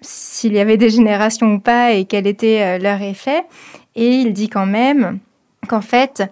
[0.00, 3.44] s'il y avait des générations ou pas et quel était leur effet.
[3.94, 5.18] Et il dit quand même
[5.66, 6.22] qu'en fait,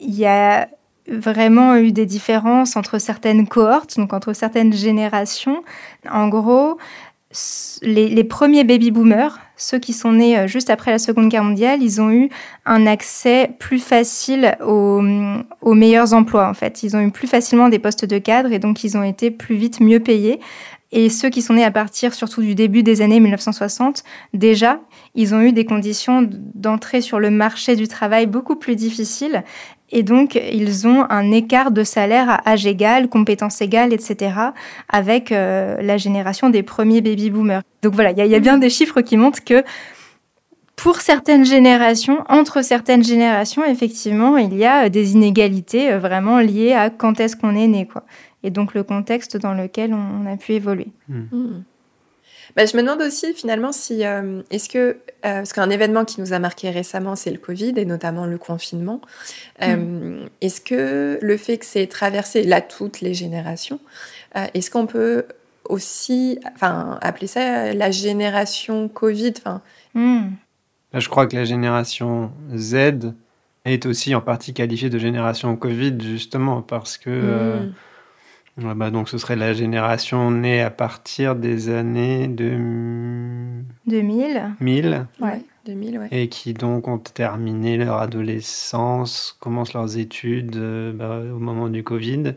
[0.00, 0.68] il y a
[1.08, 5.62] vraiment eu des différences entre certaines cohortes, donc entre certaines générations.
[6.10, 6.78] En gros,
[7.82, 12.00] les, premiers baby-boomers, ceux qui sont nés euh, juste après la Seconde Guerre mondiale, ils
[12.00, 12.28] ont eu
[12.66, 15.02] un accès plus facile aux,
[15.60, 16.82] aux, meilleurs emplois, en fait.
[16.82, 19.56] Ils ont eu plus facilement des postes de cadre et donc ils ont été plus
[19.56, 20.40] vite mieux payés.
[20.92, 24.02] Et ceux qui sont nés à partir surtout du début des années 1960,
[24.34, 24.80] déjà,
[25.14, 29.44] ils ont eu des conditions d'entrée sur le marché du travail beaucoup plus difficiles
[29.92, 34.32] et donc, ils ont un écart de salaire à âge égal, compétences égales, etc.,
[34.88, 37.62] avec euh, la génération des premiers baby-boomers.
[37.82, 39.64] Donc voilà, il y, a bien des chiffres qui montrent que
[40.76, 46.72] pour certaines générations, entre certaines générations, effectivement, il y a des inégalités euh, vraiment liées
[46.72, 48.04] à quand est-ce qu'on est né, quoi.
[48.42, 50.88] Et donc le contexte dans lequel on, a pu évoluer.
[51.08, 51.24] Hmm.
[51.30, 51.62] Hmm.
[52.56, 56.20] Bah, je me demande aussi finalement si euh, est-ce que euh, parce qu'un événement qui
[56.20, 59.00] nous a marqué récemment c'est le Covid et notamment le confinement.
[59.62, 60.28] Euh, mm.
[60.40, 63.80] Est-ce que le fait que c'est traversé là toutes les générations,
[64.54, 65.26] est-ce qu'on peut
[65.68, 69.62] aussi, enfin appeler ça la génération Covid, enfin.
[69.94, 70.30] Mm.
[70.94, 73.12] Je crois que la génération Z
[73.64, 77.72] est aussi en partie qualifiée de génération Covid justement parce que mm.
[78.76, 82.58] Bah, donc ce serait la génération née à partir des années de...
[83.86, 84.54] 2000.
[84.60, 85.06] 1000.
[85.20, 85.42] Ouais.
[85.66, 86.08] 2000, ouais.
[86.10, 91.82] Et qui donc ont terminé leur adolescence, commencent leurs études euh, bah, au moment du
[91.82, 92.34] Covid.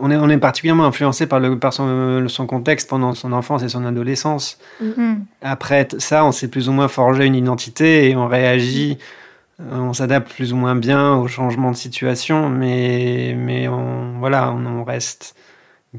[0.00, 3.62] On est, on est particulièrement influencé par, le, par son, son contexte pendant son enfance
[3.62, 4.58] et son adolescence.
[4.80, 5.14] Mm.
[5.42, 9.04] Après ça, on s'est plus ou moins forgé une identité et on réagit euh,
[9.70, 14.84] on s'adapte plus ou moins bien au changement de situation, mais, mais on, voilà, on,
[14.84, 15.34] reste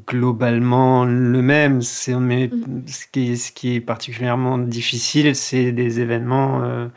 [0.08, 1.82] globalement le même.
[1.82, 2.84] C'est, mais mm.
[2.88, 6.88] ce, qui est, ce qui est particulièrement difficile, c'est des événements euh,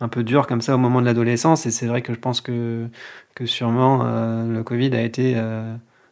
[0.00, 1.66] un peu durs comme ça au moment de l'adolescence.
[1.66, 2.86] Et c'est vrai que je pense que,
[3.34, 5.36] que sûrement euh, le Covid a été,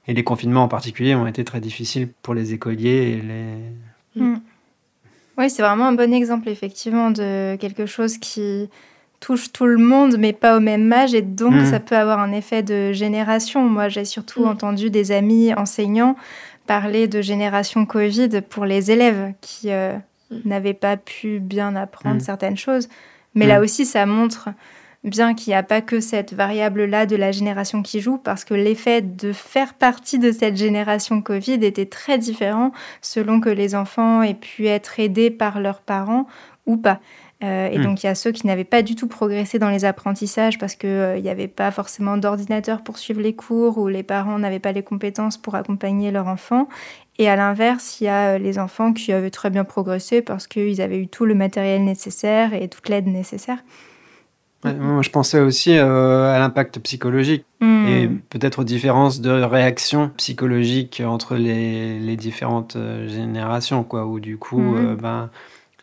[0.09, 4.23] et les confinements en particulier, ont été très difficiles pour les écoliers et les...
[4.23, 4.41] Mm.
[5.39, 8.69] Oui, c'est vraiment un bon exemple, effectivement, de quelque chose qui
[9.23, 11.67] touche tout le monde, mais pas au même âge, et donc mmh.
[11.67, 13.63] ça peut avoir un effet de génération.
[13.63, 14.49] Moi, j'ai surtout mmh.
[14.49, 16.17] entendu des amis enseignants
[16.67, 19.95] parler de génération Covid pour les élèves qui euh,
[20.31, 20.37] mmh.
[20.45, 22.89] n'avaient pas pu bien apprendre certaines choses.
[23.35, 24.51] Mais là aussi, ça montre
[25.05, 28.55] bien qu'il n'y a pas que cette variable-là de la génération qui joue, parce que
[28.55, 34.23] l'effet de faire partie de cette génération Covid était très différent selon que les enfants
[34.23, 36.27] aient pu être aidés par leurs parents
[36.67, 37.01] ou pas.
[37.43, 37.83] Euh, et hmm.
[37.83, 40.75] donc, il y a ceux qui n'avaient pas du tout progressé dans les apprentissages parce
[40.75, 44.61] qu'il euh, n'y avait pas forcément d'ordinateur pour suivre les cours ou les parents n'avaient
[44.61, 46.69] pas les compétences pour accompagner leur enfant.
[47.19, 50.47] Et à l'inverse, il y a euh, les enfants qui avaient très bien progressé parce
[50.47, 53.59] qu'ils avaient eu tout le matériel nécessaire et toute l'aide nécessaire.
[54.65, 57.87] moi, je pensais aussi à l'impact psychologique hmm.
[57.89, 62.79] et peut-être aux différences de réaction psychologique entre les, les différentes
[63.09, 64.95] générations, quoi, où du coup, hmm.
[64.95, 65.31] ben,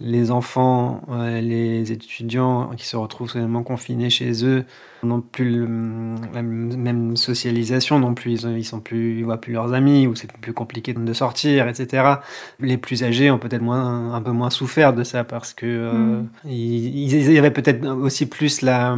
[0.02, 4.64] les enfants, euh, les étudiants qui se retrouvent soudainement confinés chez eux
[5.04, 5.62] n'ont plus
[6.34, 8.44] la même socialisation non plus.
[8.44, 12.16] Ils, ils sont plus, voient plus leurs amis ou c'est plus compliqué de sortir, etc.
[12.60, 16.22] Les plus âgés ont peut-être moins, un peu moins souffert de ça parce que euh,
[16.22, 16.30] mm.
[16.46, 18.98] il y avait peut-être aussi plus la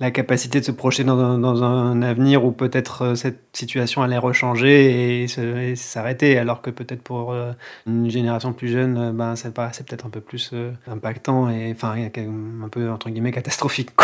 [0.00, 5.22] la capacité de se projeter dans un, avenir où peut-être euh, cette situation allait rechanger
[5.22, 7.52] et, s'arrêter, alors que peut-être pour euh,
[7.86, 10.52] une génération plus jeune, euh, ben, c'est peut-être un peu plus
[10.88, 13.90] impactant et enfin un peu entre guillemets catastrophique.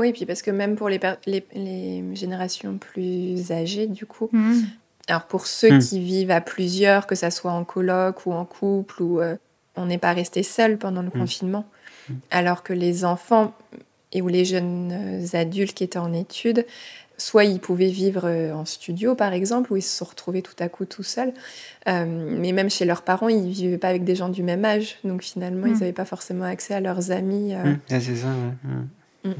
[0.00, 4.60] Oui, puis parce que même pour les, les, générations plus âgées, du coup, mmh.
[5.08, 5.78] alors pour ceux mmh.
[5.80, 9.20] qui vivent à plusieurs, que ça soit en coloc ou en couple, ou
[9.74, 11.18] on n'est pas resté seul pendant le mmh.
[11.18, 11.66] confinement.
[12.30, 13.54] Alors que les enfants
[14.12, 16.64] et ou les jeunes euh, adultes qui étaient en études,
[17.18, 20.54] soit ils pouvaient vivre euh, en studio par exemple, où ils se sont retrouvés tout
[20.58, 21.32] à coup tout seuls,
[21.88, 24.64] euh, mais même chez leurs parents, ils ne vivaient pas avec des gens du même
[24.64, 25.94] âge, donc finalement, ils n'avaient mm.
[25.94, 27.54] pas forcément accès à leurs amis.
[27.54, 27.78] Mm.
[27.88, 28.28] c'est ça,
[29.24, 29.32] mm.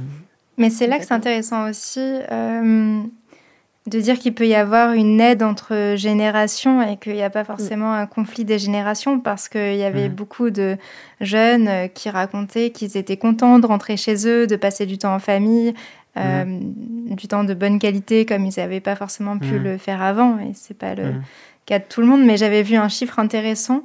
[0.58, 2.00] Mais c'est là que c'est intéressant aussi
[3.88, 7.44] de dire qu'il peut y avoir une aide entre générations et qu'il n'y a pas
[7.44, 10.14] forcément un conflit des générations parce qu'il y avait mmh.
[10.14, 10.76] beaucoup de
[11.20, 15.18] jeunes qui racontaient qu'ils étaient contents de rentrer chez eux, de passer du temps en
[15.18, 15.74] famille,
[16.16, 17.14] mmh.
[17.14, 20.38] du temps de bonne qualité comme ils n'avaient pas forcément pu le faire avant.
[20.38, 21.14] Et c'est pas le
[21.66, 23.82] cas de tout le monde, mais j'avais vu un chiffre intéressant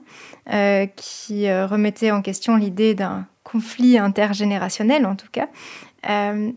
[0.96, 5.48] qui remettait en question l'idée d'un conflit intergénérationnel, en tout cas.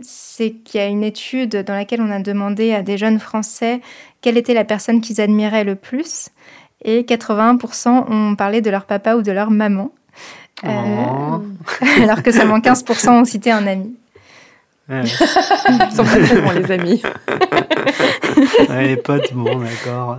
[0.03, 3.81] C'est qu'il y a une étude dans laquelle on a demandé à des jeunes Français
[4.21, 6.31] quelle était la personne qu'ils admiraient le plus
[6.85, 9.93] et 81% ont parlé de leur papa ou de leur maman.
[10.65, 11.43] Euh, oh.
[12.03, 13.95] alors que seulement 15% ont cité un ami.
[14.89, 17.03] Ils sont pas très bons, les amis.
[18.69, 20.19] les potes, bon, d'accord.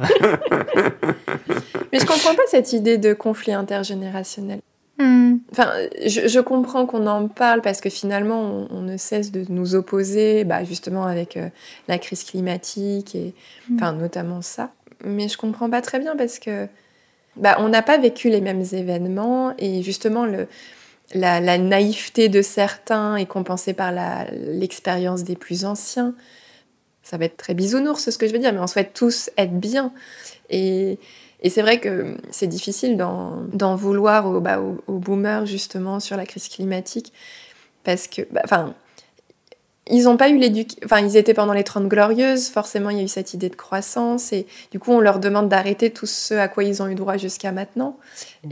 [1.94, 4.60] Mais je comprends pas cette idée de conflit intergénérationnel.
[5.00, 5.38] Hmm.
[5.52, 5.72] Enfin,
[6.06, 10.64] je, comprends qu'on en parle parce que finalement, on, ne cesse de nous opposer, bah,
[10.64, 11.50] justement avec euh,
[11.88, 13.34] la crise climatique et,
[13.70, 13.76] hmm.
[13.76, 14.72] enfin, notamment ça
[15.04, 16.68] mais je comprends pas très bien parce que
[17.36, 20.48] bah, on n'a pas vécu les mêmes événements et justement le,
[21.14, 23.94] la, naïveté de certains est compensée par
[24.32, 26.16] l'expérience des plus anciens.
[27.04, 29.58] Ça va être très bisounours ce que je veux dire, mais on souhaite tous être
[29.58, 29.94] bien.
[30.50, 31.00] Et,
[31.42, 36.48] et c'est vrai que c'est difficile d'en vouloir aux, bah, boomers justement sur la crise
[36.50, 37.14] climatique
[37.84, 38.74] parce que, bah, enfin,
[39.90, 40.80] ils n'ont pas eu l'éducation.
[40.84, 43.56] Enfin, ils étaient pendant les 30 glorieuses, forcément, il y a eu cette idée de
[43.56, 46.96] croissance, et du coup, on leur demande d'arrêter tout ce à quoi ils ont eu
[46.96, 47.98] droit jusqu'à maintenant.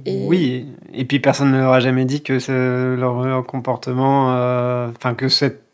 [0.06, 5.28] Oui, et puis personne ne leur a jamais dit que leur comportement, euh, enfin, que
[5.28, 5.65] cette,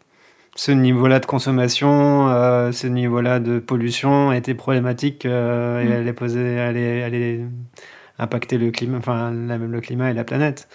[0.55, 5.91] ce niveau-là de consommation, euh, ce niveau-là de pollution était problématique euh, et mm.
[5.91, 7.39] allait, poser, allait, allait
[8.19, 10.67] impacter le climat, enfin, le climat et la planète.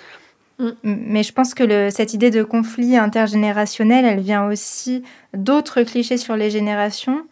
[0.59, 0.71] Mm.
[0.83, 6.37] Mais je pense que cette idée de conflit intergénérationnel, elle vient aussi d'autres clichés sur
[6.37, 7.27] les générations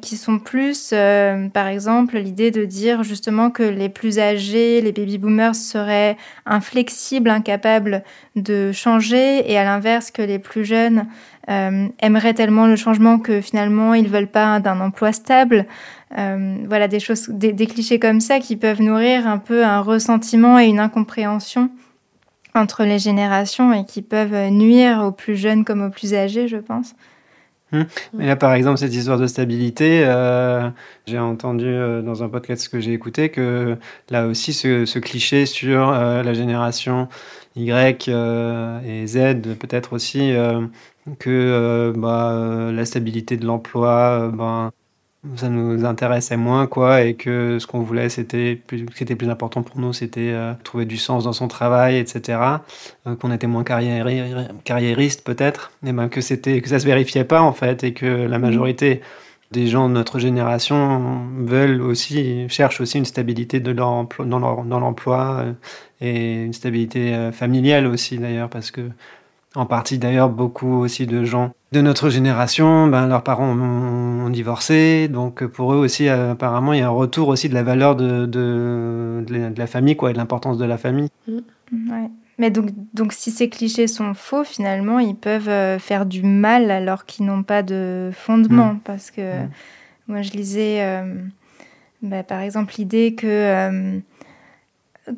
[0.00, 4.92] qui sont plus, euh, par exemple, l'idée de dire justement que les plus âgés, les
[4.92, 6.16] baby boomers seraient
[6.46, 8.04] inflexibles, incapables
[8.36, 11.06] de changer, et à l'inverse que les plus jeunes
[11.50, 15.66] euh, aimeraient tellement le changement que finalement ils veulent pas d'un emploi stable.
[16.14, 20.66] voilà des choses, des, clichés comme ça qui peuvent nourrir un peu un ressentiment et
[20.66, 21.70] une incompréhension
[22.54, 26.58] entre les générations et qui peuvent nuire aux plus jeunes comme aux plus âgés, je
[26.58, 26.94] pense.
[27.72, 27.86] Hum.
[28.12, 30.68] Mais là, par exemple, cette histoire de stabilité, euh,
[31.06, 33.78] j'ai entendu euh, dans un podcast que j'ai écouté que
[34.10, 37.08] là aussi, ce, cliché sur euh, la génération
[37.56, 38.08] Y
[38.84, 40.32] et Z, peut-être aussi,
[41.18, 44.72] que bah, la stabilité de l'emploi, ben,
[45.36, 49.62] ça nous intéressait moins quoi et que ce qu'on voulait c'était plus c'était plus important
[49.62, 52.40] pour nous c'était euh, trouver du sens dans son travail etc
[53.06, 57.40] euh, qu'on était moins carriériste peut-être et ben que c'était que ça se vérifiait pas
[57.40, 58.42] en fait et que la mmh.
[58.42, 59.00] majorité
[59.52, 64.64] des gens de notre génération veulent aussi cherchent aussi une stabilité de leur dans leur,
[64.64, 65.52] dans l'emploi euh,
[66.00, 68.90] et une stabilité familiale aussi d'ailleurs parce que
[69.54, 75.08] en partie d'ailleurs beaucoup aussi de gens de notre génération, ben, leurs parents ont, divorcé,
[75.08, 77.96] donc pour eux aussi euh, apparemment il y a un retour aussi de la valeur
[77.96, 81.08] de, de, de la famille quoi, et de l'importance de la famille.
[81.28, 81.90] Mm.
[81.90, 82.10] Ouais.
[82.38, 86.70] Mais donc, donc si ces clichés sont faux, finalement ils peuvent euh, faire du mal
[86.70, 88.74] alors qu'ils n'ont pas de fondement.
[88.74, 88.80] Mm.
[88.84, 89.50] Parce que mm.
[90.08, 91.14] moi je lisais euh,
[92.00, 94.00] bah, par exemple l'idée que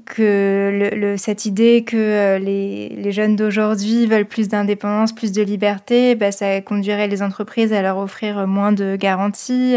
[0.04, 6.14] que cette idée que euh, les, les jeunes d'aujourd'hui veulent plus d'indépendance, plus de liberté,
[6.14, 9.76] bah, ça conduirait les entreprises à leur offrir moins de garanties,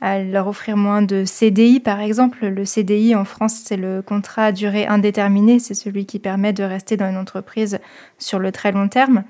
[0.00, 2.46] à, leur offrir moins de CDI par exemple.
[2.46, 6.62] Le CDI en France, c'est le contrat à durée indéterminée, c'est celui qui permet de
[6.62, 7.78] rester dans une entreprise
[8.18, 9.24] sur le très long terme.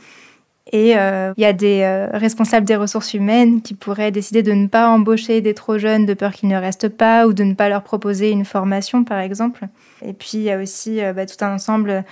[0.72, 4.52] Et euh, il y a des euh, responsables des ressources humaines qui pourraient décider de
[4.52, 7.55] ne pas embaucher des trop jeunes de peur qu'ils ne restent pas ou de ne
[7.55, 9.68] pas leur proposer une formation, par exemple.
[10.05, 12.05] Et puis il y a aussi euh, bah, tout un ensemble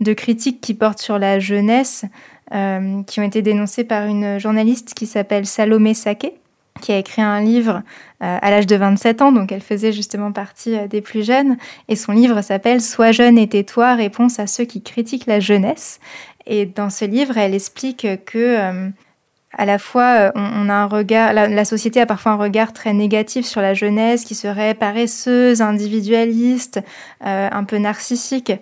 [0.00, 2.04] de critiques qui portent sur la jeunesse,
[3.06, 6.34] qui ont été dénoncées par une journaliste qui s'appelle Salomé Saké,
[6.82, 7.82] qui a écrit un livre
[8.20, 11.56] à l'âge de 27 ans, donc elle faisait justement partie des plus jeunes,
[11.88, 15.98] et son livre s'appelle Sois jeune et tais-toi, réponse à ceux qui critiquent la jeunesse.
[16.46, 18.88] Et dans ce livre, elle explique que euh,
[19.56, 22.92] à la fois, euh, on, a un regard, la, société a parfois un regard très
[22.92, 26.80] négatif sur la jeunesse, qui serait paresseuse, individualiste,
[27.24, 28.52] euh, un peu narcissique,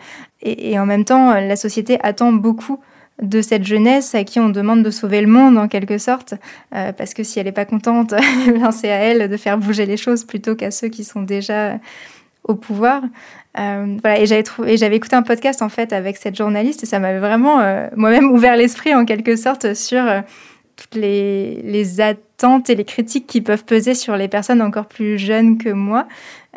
[0.43, 2.81] et, en même temps, la société attend beaucoup
[3.21, 6.33] de cette jeunesse à qui on demande de sauver le monde en quelque sorte,
[6.71, 8.15] parce que si elle n'est pas contente,
[8.73, 11.79] c'est à elle de faire bouger les choses plutôt qu'à ceux qui sont déjà
[12.45, 13.03] au pouvoir.
[13.59, 14.27] Euh, et
[14.77, 18.31] j'avais écouté un podcast en fait avec cette journaliste et ça m'avait vraiment euh, moi-même
[18.33, 20.21] ouvert l'esprit en quelque sorte sur euh,
[20.77, 25.19] toutes les, les, attentes et les critiques qui peuvent peser sur les personnes encore plus
[25.19, 26.07] jeunes que moi.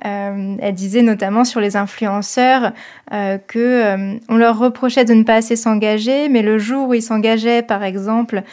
[0.01, 2.71] elle disait notamment sur les influenceurs
[3.11, 7.63] que on leur reprochait de ne pas assez s'engager, mais le jour où ils s'engageaient,
[7.63, 8.43] par exemple,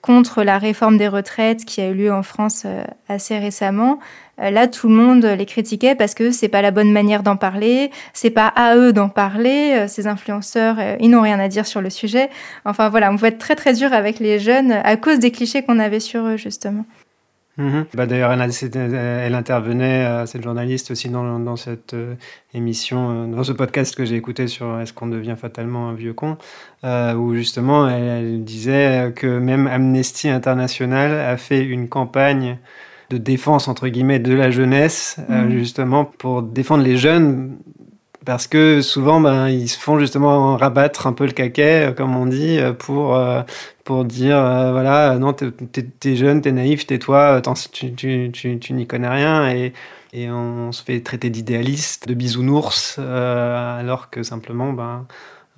[0.00, 2.66] contre la réforme des retraites qui a eu lieu en France
[3.06, 3.98] assez récemment.
[4.38, 7.90] Là, tout le monde les critiquait parce que c'est pas la bonne manière d'en parler,
[8.12, 9.86] c'est pas à eux d'en parler.
[9.88, 12.30] Ces influenceurs, ils n'ont rien à dire sur le sujet.
[12.64, 15.62] Enfin voilà, on peut être très très dur avec les jeunes à cause des clichés
[15.62, 16.84] qu'on avait sur eux justement.
[17.58, 17.86] Mhm.
[17.92, 22.14] Bah, D'ailleurs, elle, intervenait, euh, cette journaliste aussi dans, cette euh,
[22.54, 26.12] émission, euh, dans ce podcast que j'ai écouté sur Est-ce qu'on devient fatalement un vieux
[26.12, 26.38] con,
[26.84, 32.58] où justement elle, disait que même Amnesty International a fait une campagne
[33.10, 35.50] de défense entre guillemets de la jeunesse, mhm.
[35.50, 37.56] justement pour défendre les jeunes
[38.24, 42.26] parce que souvent, ben, ils se font justement rabattre un peu le caquet, comme on
[42.26, 43.18] dit, pour,
[43.88, 45.50] pour dire euh, voilà, non, t'es
[46.04, 47.40] es jeune, t'es naïf, tais-toi,
[47.72, 49.48] tu, tu, tu, tu n'y connais rien.
[49.48, 49.72] Et,
[50.12, 55.06] et on se fait traiter d'idéaliste, de bisounours, euh, alors que simplement, ben,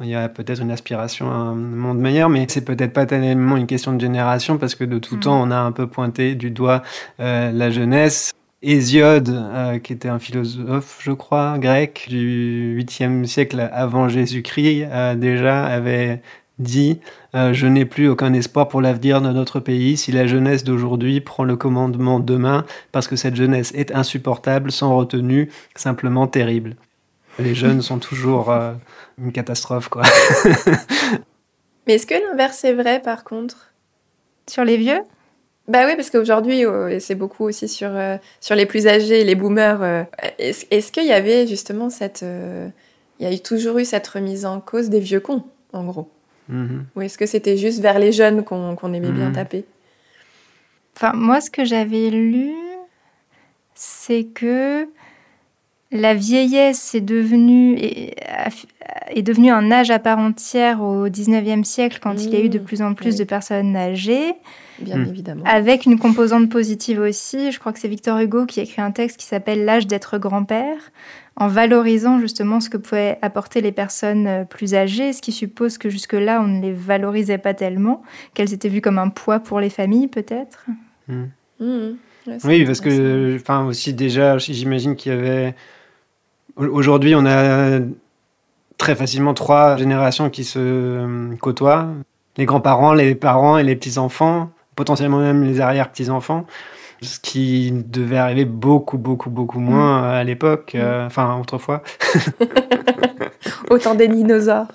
[0.00, 3.56] il y a peut-être une aspiration à un monde meilleur, mais c'est peut-être pas tellement
[3.56, 5.20] une question de génération, parce que de tout mm.
[5.20, 6.82] temps, on a un peu pointé du doigt
[7.20, 8.32] euh, la jeunesse.
[8.62, 9.34] Hésiode,
[9.82, 14.84] qui était un philosophe, je crois, grec, du 8e siècle avant Jésus-Christ,
[15.16, 16.20] déjà avait
[16.60, 17.00] dit
[17.34, 21.20] euh, Je n'ai plus aucun espoir pour l'avenir de notre pays si la jeunesse d'aujourd'hui
[21.20, 26.76] prend le commandement demain, parce que cette jeunesse est insupportable, sans retenue, simplement terrible.
[27.38, 28.72] Les jeunes sont toujours euh,
[29.18, 30.02] une catastrophe, quoi.
[31.86, 33.72] Mais est-ce que l'inverse est vrai, par contre?
[34.46, 35.00] Sur les vieux?
[35.68, 36.64] Bah oui, parce qu'aujourd'hui,
[36.98, 40.06] c'est beaucoup aussi sur, euh, sur les plus âgés, les boomers.
[40.38, 42.22] Est-ce qu'il y avait justement cette...
[42.22, 46.10] Il y a eu toujours eu cette remise en cause des vieux cons, en gros?
[46.48, 46.86] Mhm.
[46.96, 49.34] Ou est-ce que c'était juste vers les jeunes qu'on aimait bien mhm.
[49.34, 49.64] taper?
[50.96, 52.52] Enfin, moi, ce que j'avais lu,
[53.74, 54.88] c'est que
[55.92, 58.14] la vieillesse est devenue, est,
[59.10, 62.48] est devenue un âge à part entière au 19e siècle quand il y a eu
[62.48, 62.64] de mmh.
[62.64, 64.34] plus en plus de personnes âgées.
[64.78, 65.08] Bien mmh.
[65.08, 65.44] évidemment.
[65.46, 67.50] Avec une composante positive aussi.
[67.50, 70.18] Je crois que c'est Victor Hugo qui a écrit un texte qui s'appelle L'âge d'être
[70.18, 70.78] grand-père,
[71.36, 75.76] en valorisant justement ce que pouvaient apporter les personnes euh, plus âgées, ce qui suppose
[75.76, 78.02] que jusque-là, on ne les valorisait pas tellement,
[78.34, 80.66] qu'elles étaient vues comme un poids pour les familles peut-être.
[81.08, 81.24] Mmh.
[82.44, 85.54] oui, parce que, enfin aussi déjà, j'imagine qu'il y avait
[86.56, 87.80] Aujourd'hui, on a
[88.80, 91.88] très facilement trois générations qui se euh, côtoient.
[92.36, 96.46] Les grands-parents, les parents et les petits-enfants, potentiellement même les arrière-petits-enfants.
[97.02, 100.04] Ce qui devait arriver beaucoup, beaucoup, beaucoup moins mm.
[100.04, 101.82] à l'époque, euh, enfin autrefois.
[103.70, 104.66] Autant des dinosaures.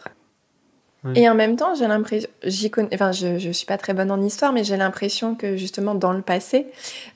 [1.14, 4.10] Et en même temps, j'ai l'impression, j'y connais, enfin, je, je suis pas très bonne
[4.10, 6.66] en histoire, mais j'ai l'impression que justement dans le passé,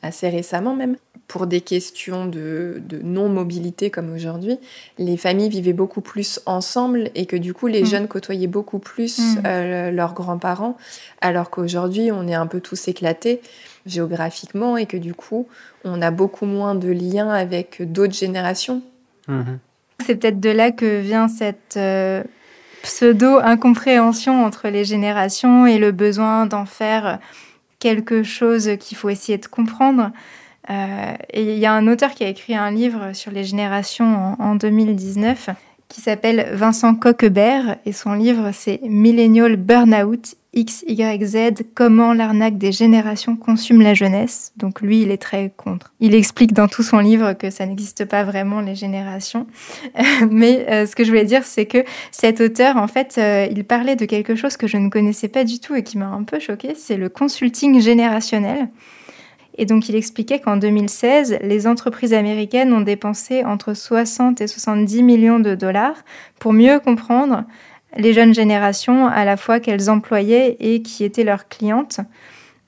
[0.03, 0.95] assez récemment même,
[1.29, 4.57] pour des questions de, non-mobilité comme aujourd'hui,
[4.97, 7.85] les familles vivaient beaucoup plus ensemble et que du coup les mm.
[7.85, 9.41] jeunes côtoyaient beaucoup plus mm.
[9.45, 10.75] euh, leurs grands-parents,
[11.21, 13.41] alors qu'aujourd'hui on est un peu tous éclatés
[13.85, 15.47] géographiquement et que du coup
[15.85, 18.81] on a beaucoup moins de liens avec d'autres générations.
[19.29, 19.57] Mm-hmm.
[20.05, 22.23] C'est peut-être de là que vient cette euh,
[22.81, 27.19] pseudo-incompréhension entre les générations et le besoin d'en faire
[27.77, 30.09] quelque chose qu'il faut essayer de comprendre.
[30.69, 34.35] Euh, et il y a un auteur qui a écrit un livre sur les générations
[34.39, 35.49] en, 2019
[35.87, 43.35] qui s'appelle Vincent Coquebert et son livre c'est Millennial Burnout XYZ Comment l'arnaque des générations
[43.35, 44.51] consume la jeunesse.
[44.57, 45.93] Donc lui, il est très contre.
[45.99, 49.45] Il explique dans tout son livre que ça n'existe pas vraiment les générations.
[50.31, 53.63] Mais euh, ce que je voulais dire, c'est que cet auteur, en fait, euh, il
[53.63, 56.23] parlait de quelque chose que je ne connaissais pas du tout et qui m'a un
[56.23, 58.69] peu choqué, c'est le consulting générationnel.
[59.59, 65.03] Et donc il expliquait qu'en 2016, les entreprises américaines ont dépensé entre 60 et 70
[65.03, 65.97] millions de dollars
[66.39, 67.43] pour mieux comprendre
[67.97, 71.99] les jeunes générations à la fois qu'elles employaient et qui étaient leurs clientes.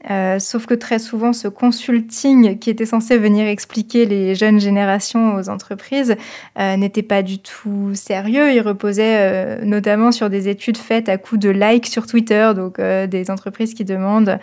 [0.09, 5.35] Euh, sauf que très souvent, ce consulting qui était censé venir expliquer les jeunes générations
[5.35, 6.17] aux entreprises
[6.59, 8.51] euh, n'était pas du tout sérieux.
[8.51, 12.81] Il reposait euh, notamment sur des études faites à coup de likes sur Twitter, donc
[12.81, 14.39] des entreprises qui demandent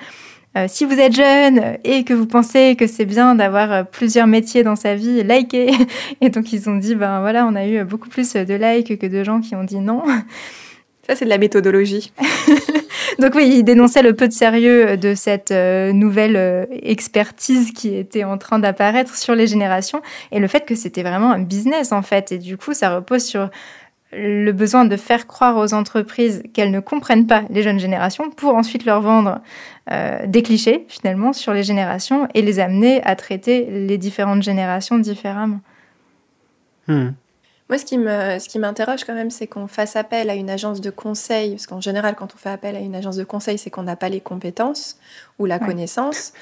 [0.58, 4.26] euh, si vous êtes jeune et que vous pensez que c'est bien d'avoir euh, plusieurs
[4.26, 5.70] métiers dans sa vie, likez.
[6.20, 9.06] Et donc ils ont dit, ben voilà, on a eu beaucoup plus de likes que
[9.06, 10.02] de gens qui ont dit non.
[11.06, 12.12] Ça, c'est de la méthodologie.
[13.18, 18.24] donc oui, ils dénonçaient le peu de sérieux de cette euh, nouvelle expertise qui était
[18.24, 20.02] en train d'apparaître sur les générations
[20.32, 22.32] et le fait que c'était vraiment un business en fait.
[22.32, 23.48] Et du coup, ça repose sur
[24.12, 28.54] le besoin de faire croire aux entreprises qu'elles ne comprennent pas les jeunes générations pour
[28.54, 29.40] ensuite leur vendre
[29.90, 34.98] euh, des clichés finalement sur les générations et les amener à traiter les différentes générations
[34.98, 35.60] différemment.
[36.86, 37.10] Hmm.
[37.68, 40.48] Moi, ce qui, me, ce qui m'interroge quand même, c'est qu'on fasse appel à une
[40.48, 43.58] agence de conseil, parce qu'en général, quand on fait appel à une agence de conseil,
[43.58, 44.98] c'est qu'on n'a pas les compétences
[45.38, 46.32] ou la connaissance,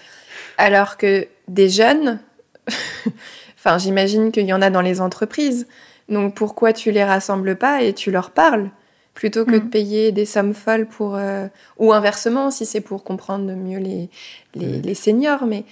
[0.57, 2.21] alors que des jeunes,
[3.59, 5.67] enfin, j'imagine qu'il y en a dans les entreprises,
[6.09, 8.71] donc pourquoi tu les rassembles pas et tu leur parles
[9.15, 9.71] plutôt que de mm.
[9.71, 11.17] payer des sommes folles pour...
[11.17, 11.47] Euh,
[11.79, 14.11] ou inversement, si c'est pour comprendre mieux les,
[14.55, 15.65] les, les seniors, mais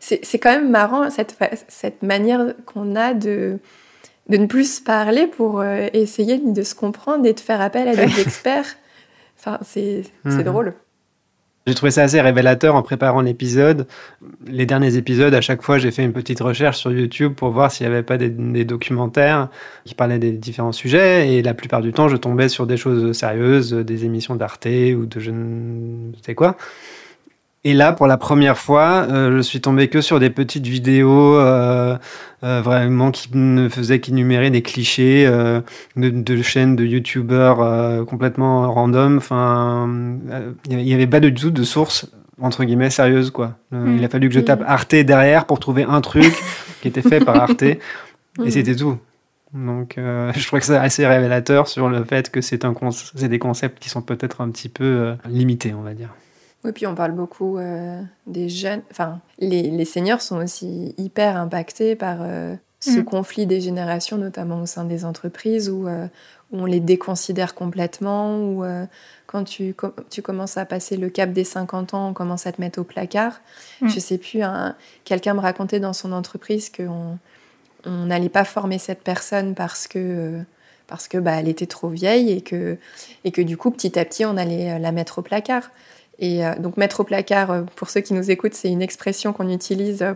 [0.00, 1.36] c'est quand même marrant cette,
[1.68, 3.58] cette manière qu'on a de
[4.28, 7.94] de ne plus parler pour euh, essayer de se comprendre et de faire appel à
[7.94, 8.76] des experts.
[9.38, 10.42] Enfin, c'est mhm.
[10.42, 10.74] drôle.
[11.66, 13.88] J'ai trouvé ça assez révélateur en préparant l'épisode.
[14.46, 17.72] Les derniers épisodes, à chaque fois, j'ai fait une petite recherche sur YouTube pour voir
[17.72, 18.30] s'il n'y avait pas des,
[18.64, 19.48] documentaires
[19.84, 21.34] qui parlaient des différents sujets.
[21.34, 25.06] Et la plupart du temps, je tombais sur des choses sérieuses, des émissions d'Arte ou
[25.06, 26.56] de je ne sais quoi.
[27.66, 31.34] Et là, pour la première fois, euh, je suis tombé que sur des petites vidéos
[31.34, 31.98] euh,
[32.44, 35.28] euh, vraiment qui ne faisaient qu'énumérer des clichés
[35.96, 39.16] de, chaînes de youtubeurs complètement random.
[39.16, 39.90] Enfin,
[40.70, 42.08] il n'y avait pas du tout de source
[42.40, 43.54] entre guillemets sérieuse quoi.
[43.72, 44.68] Il a fallu que je tape mm.
[44.68, 46.32] Arte derrière pour trouver un truc
[46.82, 47.80] qui était fait par Arte et
[48.38, 48.50] mm.
[48.50, 48.96] c'était tout.
[49.52, 52.74] Donc, je crois que c'est assez révélateur sur le fait que c'est un
[53.22, 56.10] des concepts qui sont peut-être un petit peu limités, on va dire.
[56.66, 58.82] Oui, puis on parle beaucoup euh, des jeunes.
[58.90, 63.04] Enfin, les, les, seniors sont aussi hyper impactés par euh, ce mm.
[63.04, 66.08] conflit des générations, notamment au sein des entreprises, où, euh,
[66.50, 68.64] où on les déconsidère complètement, où
[69.26, 69.76] quand tu,
[70.10, 72.84] tu, commences à passer le cap des 50 ans, on commence à te mettre au
[72.84, 73.40] placard.
[73.80, 73.88] Mm.
[73.88, 74.40] Je sais plus,
[75.04, 77.18] quelqu'un me racontait dans son entreprise qu'on
[77.86, 80.40] n'allait pas former cette personne parce que
[80.88, 82.78] parce que bah, elle était trop vieille et que,
[83.24, 85.70] et que du coup, petit à petit, on allait la mettre au placard.
[86.18, 89.32] Et euh, donc mettre au placard, euh, pour ceux qui nous écoutent, c'est une expression
[89.32, 90.14] qu'on utilise euh,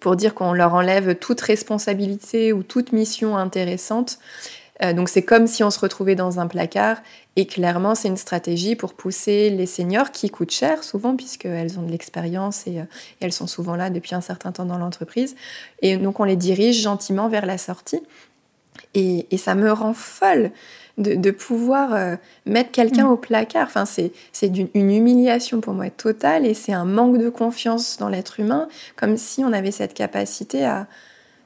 [0.00, 4.18] pour dire qu'on leur enlève toute responsabilité ou toute mission intéressante.
[4.94, 6.98] donc c'est comme si on se retrouvait dans un placard.
[7.36, 11.82] Et clairement, c'est une stratégie pour pousser les seniors qui coûtent cher souvent puisqu'elles ont
[11.82, 12.82] de l'expérience et,
[13.20, 15.34] elles sont souvent là depuis un certain temps dans l'entreprise.
[15.80, 18.02] Et donc on les dirige gentiment vers la sortie.
[18.94, 20.52] Et, et ça me rend folle
[20.98, 23.10] de, pouvoir euh, mettre quelqu'un mm.
[23.10, 23.66] au placard.
[23.66, 28.40] Enfin, c'est une humiliation pour moi totale et c'est un manque de confiance dans l'être
[28.40, 30.86] humain, comme si on avait cette capacité à,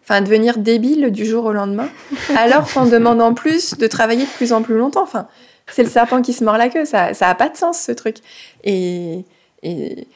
[0.02, 1.88] enfin, devenir débile du jour au lendemain,
[2.36, 5.02] alors qu'on demande en plus de travailler de plus en plus longtemps.
[5.02, 5.28] Enfin,
[5.66, 8.16] c'est le serpent qui se mord la queue, ça n'a pas de sens ce truc.
[8.64, 9.24] Et,
[9.62, 10.08] et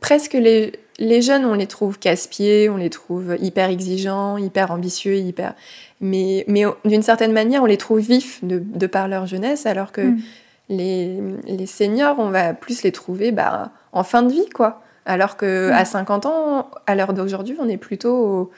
[0.00, 5.16] presque les, les jeunes, on les trouve casse-pieds, on les trouve hyper exigeants, hyper ambitieux,
[5.16, 5.54] hyper
[6.02, 9.92] mais, mais d'une certaine manière, on les trouve vifs de, de par leur jeunesse, alors
[9.92, 10.20] que mm.
[10.68, 14.82] les, les, seniors, on va plus les trouver bah, en fin de vie, quoi.
[15.06, 15.72] Alors que mm.
[15.72, 18.50] à 50 ans, à l'heure d'aujourd'hui, on est plutôt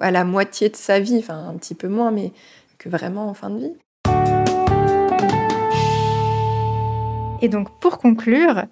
[0.00, 2.32] à la moitié de sa vie, enfin un petit peu moins, mais
[2.78, 3.74] que vraiment en fin de vie.
[7.42, 8.64] Et donc, pour conclure,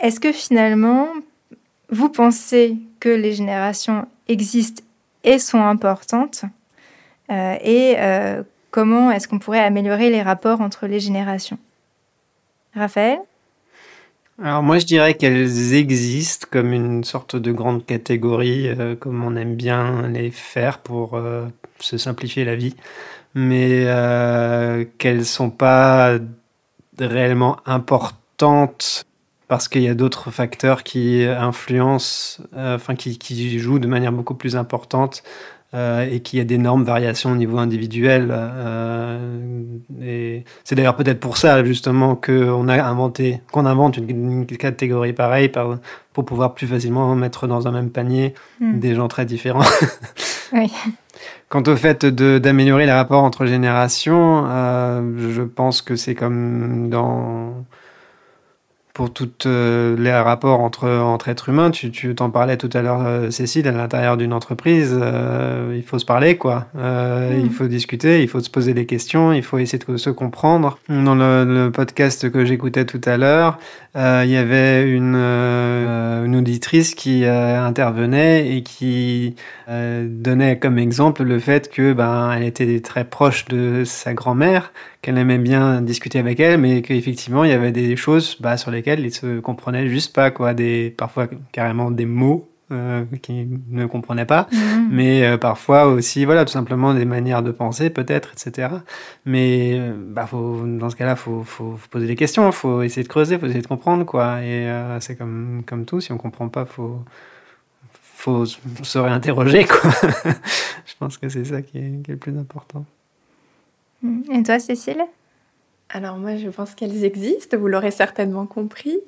[0.00, 1.08] est-ce que finalement,
[1.90, 4.82] vous pensez que les générations existent
[5.24, 6.44] et sont importantes
[7.30, 11.58] euh, et euh, comment est-ce qu'on pourrait améliorer les rapports entre les générations?
[12.74, 13.18] Raphaël?
[14.42, 19.34] Alors moi je dirais qu'elles existent comme une sorte de grande catégorie, euh, comme on
[19.34, 21.18] aime bien les faire pour
[21.80, 22.76] se simplifier la vie,
[23.34, 23.86] mais
[24.98, 26.18] qu'elles sont pas
[26.98, 29.05] réellement importantes
[29.48, 34.34] parce qu'il y a d'autres facteurs qui influencent, enfin qui, qui, jouent de manière beaucoup
[34.34, 35.22] plus importante
[35.74, 38.28] euh, et qu'il y a d'énormes variations au niveau individuel.
[38.30, 39.18] Euh,
[40.00, 45.50] et c'est d'ailleurs peut-être pour ça justement qu'on a inventé, qu'on invente une, catégorie pareille
[46.12, 48.78] pour pouvoir plus facilement mettre dans un même panier hmm.
[48.78, 49.64] des gens très différents.
[50.52, 50.72] oui.
[51.48, 57.66] Quant au fait d'améliorer les rapports entre générations, euh, je pense que c'est comme dans
[58.96, 61.70] pour tous euh, les rapports entre, entre êtres humains.
[61.70, 65.82] Tu, tu t'en parlais tout à l'heure, euh, Cécile, à l'intérieur d'une entreprise, euh, il
[65.82, 66.66] faut se parler, quoi.
[66.72, 67.44] Mm.
[67.44, 70.78] Il faut discuter, il faut se poser des questions, il faut essayer de se comprendre.
[70.88, 73.58] Dans le, podcast que j'écoutais tout à l'heure,
[73.94, 79.34] il y avait une, une auditrice qui intervenait et qui
[79.68, 84.72] donnait comme exemple le fait que ben, elle était très proche de sa grand-mère
[85.06, 88.72] qu'elle aimait bien discuter avec elle, mais qu'effectivement, il y avait des choses bah, sur
[88.72, 90.52] lesquelles ils se comprenaient juste pas, quoi.
[90.52, 94.88] Des, parfois carrément des mots euh, qu'ils ne comprenaient pas, mhm.
[94.90, 98.68] mais euh, parfois aussi, voilà, tout simplement des manières de penser, peut-être, etc.
[99.24, 102.82] Mais euh, bah, faut, dans ce cas-là, il faut, faut, poser des questions, il faut
[102.82, 104.42] essayer de creuser, il faut essayer de comprendre, quoi.
[104.42, 106.98] Et c'est comme, comme tout, si on comprend pas, faut
[108.16, 109.88] faut se réinterroger, quoi.
[110.84, 112.84] Je pense que c'est ça qui est, qui est, le plus important.
[114.02, 114.32] Mm.
[114.32, 115.04] Et toi, Cécile?
[115.88, 118.98] Alors moi, je pense qu'elles existent, vous l'aurez certainement compris.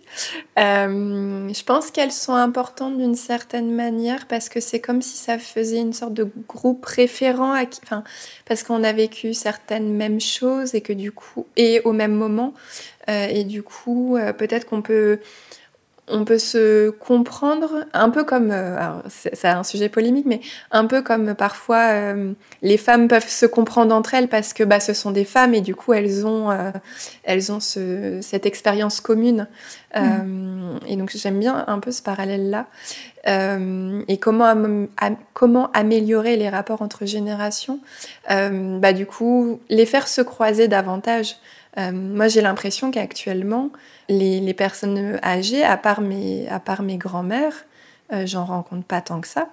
[0.60, 5.38] Euh, je pense qu'elles sont importantes d'une certaine manière parce que c'est comme si ça
[5.38, 8.04] faisait une sorte de groupe référent, à qui, enfin,
[8.46, 12.54] parce qu'on a vécu certaines mêmes choses et que du coup, et au même moment,
[13.10, 15.18] euh, et du coup, euh, peut-être qu'on peut
[16.10, 18.76] on peut se comprendre un peu comme, euh,
[19.08, 20.40] c'est un sujet polémique, mais
[20.70, 22.32] un peu comme parfois euh,
[22.62, 25.60] les femmes peuvent se comprendre entre elles parce que bah, ce sont des femmes et
[25.60, 26.70] du coup elles ont, euh,
[27.24, 29.48] elles ont cette expérience commune.
[29.96, 30.76] Mm.
[30.86, 32.66] et donc j'aime bien un peu ce parallèle-là.
[33.26, 34.54] et comment,
[35.32, 37.80] comment améliorer les rapports entre générations?
[38.28, 41.36] Bah, Du coup, les faire se croiser davantage.
[41.78, 43.70] Moi j'ai l'impression qu'actuellement,
[44.08, 47.64] les, personnes âgées, à part mes, à part mes grands-mères,
[48.10, 49.48] euh, j'en rencontre pas tant que ça.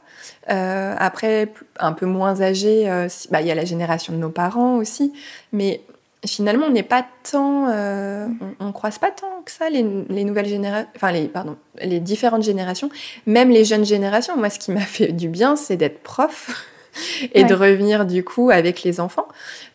[0.49, 4.30] Euh, après, un peu moins âgées, euh, bah, il y a la génération de nos
[4.30, 5.11] parents aussi,
[5.51, 5.82] mais
[6.26, 10.89] finalement, on n'est pas tant, on, ne croise pas tant que ça les, nouvelles générations,
[10.95, 12.89] enfin les, pardon, les différentes générations,
[13.26, 14.38] même les jeunes générations.
[14.38, 16.65] Moi, ce qui m'a fait du bien, c'est d'être prof
[17.34, 19.28] et de revenir du coup avec les enfants,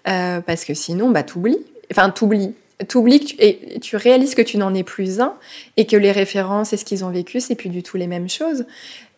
[0.04, 1.66] parce que sinon, bah, t'oublies.
[1.90, 2.54] Enfin, t'oublies
[2.88, 5.34] t'oublies et tu réalises que tu n'en es plus un
[5.76, 8.28] et que les références et ce qu'ils ont vécu, c'est plus du tout les mêmes
[8.28, 8.64] choses.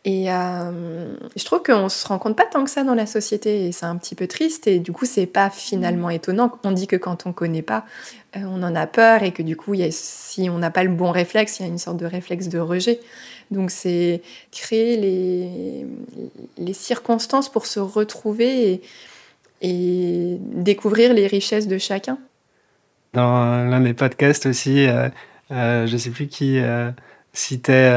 [0.05, 3.67] Et euh, je trouve qu'on se rend compte pas tant que ça dans la société
[3.67, 6.13] et c'est un petit peu triste et du coup c'est pas finalement mm.
[6.13, 6.53] étonnant.
[6.65, 7.85] On dit que quand on connaît pas,
[8.37, 10.83] euh, on en a peur et que du coup y a, si on n'a pas
[10.83, 12.99] le bon réflexe, il y a une sorte de réflexe de rejet.
[13.53, 15.87] Donc c'est créer les,
[16.59, 18.83] les circonstances pour se retrouver et,
[19.61, 22.19] et découvrir les richesses de chacun.
[23.13, 25.09] Dans l'un des podcasts aussi, euh,
[25.51, 26.91] euh, je ne sais plus qui euh,
[27.35, 27.91] citait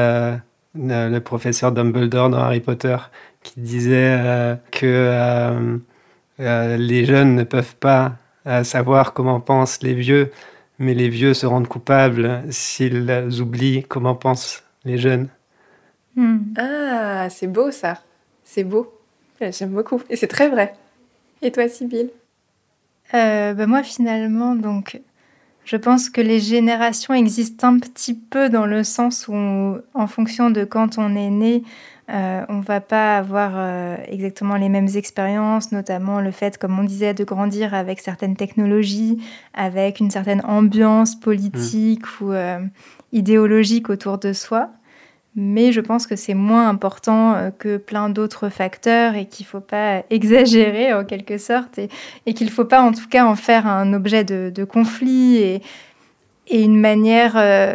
[0.74, 2.96] le professeur Dumbledore dans Harry Potter,
[3.42, 5.78] qui disait que
[6.38, 8.16] les jeunes ne peuvent pas
[8.62, 10.30] savoir comment pensent les vieux,
[10.78, 15.28] mais les vieux se rendent coupables s'ils oublient comment pensent les jeunes.
[16.14, 16.38] Hmm.
[16.58, 18.02] Ah, c'est beau ça.
[18.44, 18.92] C'est beau.
[19.40, 20.02] J'aime beaucoup.
[20.10, 20.74] Et c'est très vrai.
[21.42, 22.10] Et toi, Sybille
[23.14, 25.00] euh, bah, moi, finalement, donc,
[25.66, 29.34] je pense que les générations existent un petit peu dans le sens où,
[29.94, 31.64] en fonction de quand on est né,
[32.08, 36.84] euh, on va pas avoir euh, exactement les mêmes expériences, notamment le fait, comme on
[36.84, 39.18] disait, de grandir avec certaines technologies,
[39.54, 42.24] avec une certaine ambiance politique mmh.
[42.24, 42.60] ou euh,
[43.12, 44.70] idéologique autour de soi
[45.36, 49.50] mais je pense que c'est moins important euh, que plein d'autres facteurs et qu'il ne
[49.50, 53.36] faut pas exagérer en quelque sorte et, qu'il ne faut pas en tout cas en
[53.36, 55.62] faire un objet de, conflit et,
[56.50, 57.74] une manière euh,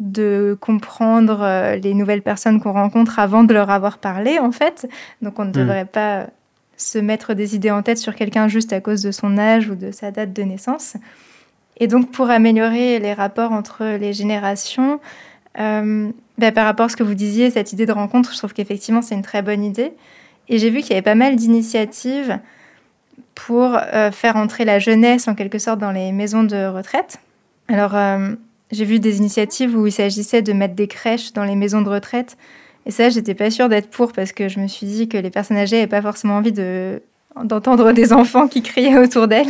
[0.00, 4.88] de comprendre euh, les nouvelles personnes qu'on rencontre avant de leur avoir parlé en fait.
[5.22, 5.52] Donc on ne hmm.
[5.52, 6.26] devrait pas
[6.76, 9.76] se mettre des idées en tête sur quelqu'un juste à cause de son âge ou
[9.76, 10.96] de sa date de naissance.
[11.78, 15.00] Et donc pour améliorer les rapports entre les générations,
[15.56, 19.02] bah, par rapport à ce que vous disiez, cette idée de rencontre, je trouve qu'effectivement,
[19.02, 19.92] c'est une très bonne idée.
[20.48, 22.38] Et j'ai vu qu'il y avait pas mal d'initiatives
[23.34, 27.18] pour euh, faire entrer la jeunesse, en quelque sorte, dans les maisons de retraite.
[27.68, 28.34] Alors, euh,
[28.70, 31.88] j'ai vu des initiatives où il s'agissait de mettre des crèches dans les maisons de
[31.88, 32.36] retraite.
[32.86, 35.30] Et ça, j'étais pas sûre d'être pour parce que je me suis dit que les
[35.30, 37.02] personnes âgées n'avaient pas forcément envie de
[37.42, 39.48] d'entendre des enfants qui criaient autour d'elle,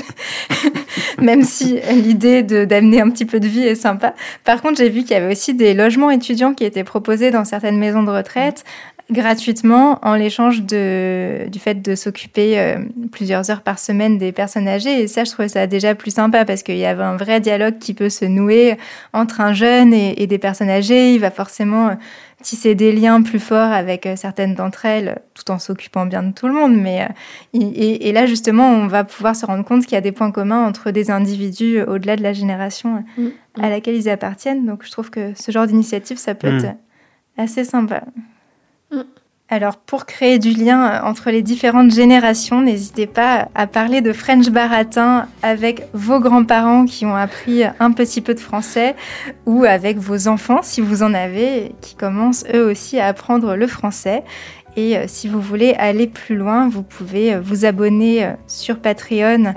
[1.20, 4.14] même si l'idée d'amener un petit peu de vie est sympa.
[4.44, 7.44] Par contre, j'ai vu qu'il y avait aussi des logements étudiants qui étaient proposés dans
[7.44, 8.64] certaines maisons de retraite
[9.10, 12.78] gratuitement en l'échange du fait de s'occuper euh,
[13.12, 15.02] plusieurs heures par semaine des personnes âgées.
[15.02, 17.78] Et ça, je trouvais ça déjà plus sympa parce qu'il y avait un vrai dialogue
[17.78, 18.76] qui peut se nouer
[19.12, 21.14] entre un jeune et, et des personnes âgées.
[21.14, 21.96] Il va forcément
[22.44, 26.32] tisser des liens plus forts avec euh, certaines d'entre elles, tout en s'occupant bien de
[26.32, 26.76] tout le monde.
[26.76, 30.12] Mais euh, et, là, justement, on va pouvoir se rendre compte qu'il y a des
[30.12, 33.28] points communs entre des individus euh, au-delà de la génération mm,
[33.60, 33.70] à mm.
[33.70, 34.66] laquelle ils appartiennent.
[34.66, 36.58] Donc, je trouve que ce genre d'initiative, ça peut mm.
[36.58, 36.76] être
[37.38, 38.04] assez sympa.
[39.50, 44.48] Alors, pour créer du lien entre les différentes générations, n'hésitez pas à parler de French
[44.48, 48.96] baratin avec vos grands-parents qui ont appris un petit peu de français
[49.44, 53.66] ou avec vos enfants, si vous en avez, qui commencent eux aussi à apprendre le
[53.66, 54.24] français.
[54.76, 58.78] Et euh, si vous voulez aller plus loin, vous pouvez euh, vous abonner euh, sur
[58.80, 59.54] Patreon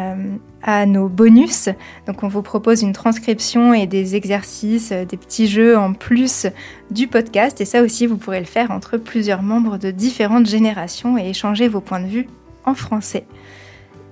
[0.64, 1.70] à nos bonus.
[2.08, 6.48] Donc on vous propose une transcription et des exercices, des petits jeux en plus
[6.92, 7.62] du podcast.
[7.62, 11.68] Et ça aussi, vous pourrez le faire entre plusieurs membres de différentes générations et échanger
[11.68, 12.28] vos points de vue
[12.66, 13.26] en français.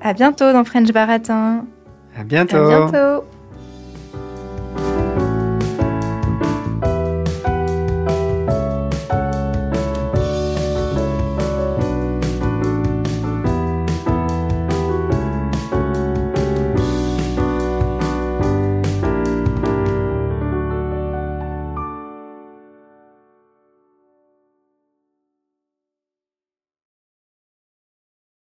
[0.01, 1.65] À bientôt dans French Baratin.
[2.17, 2.57] À bientôt.
[2.57, 3.25] À bientôt.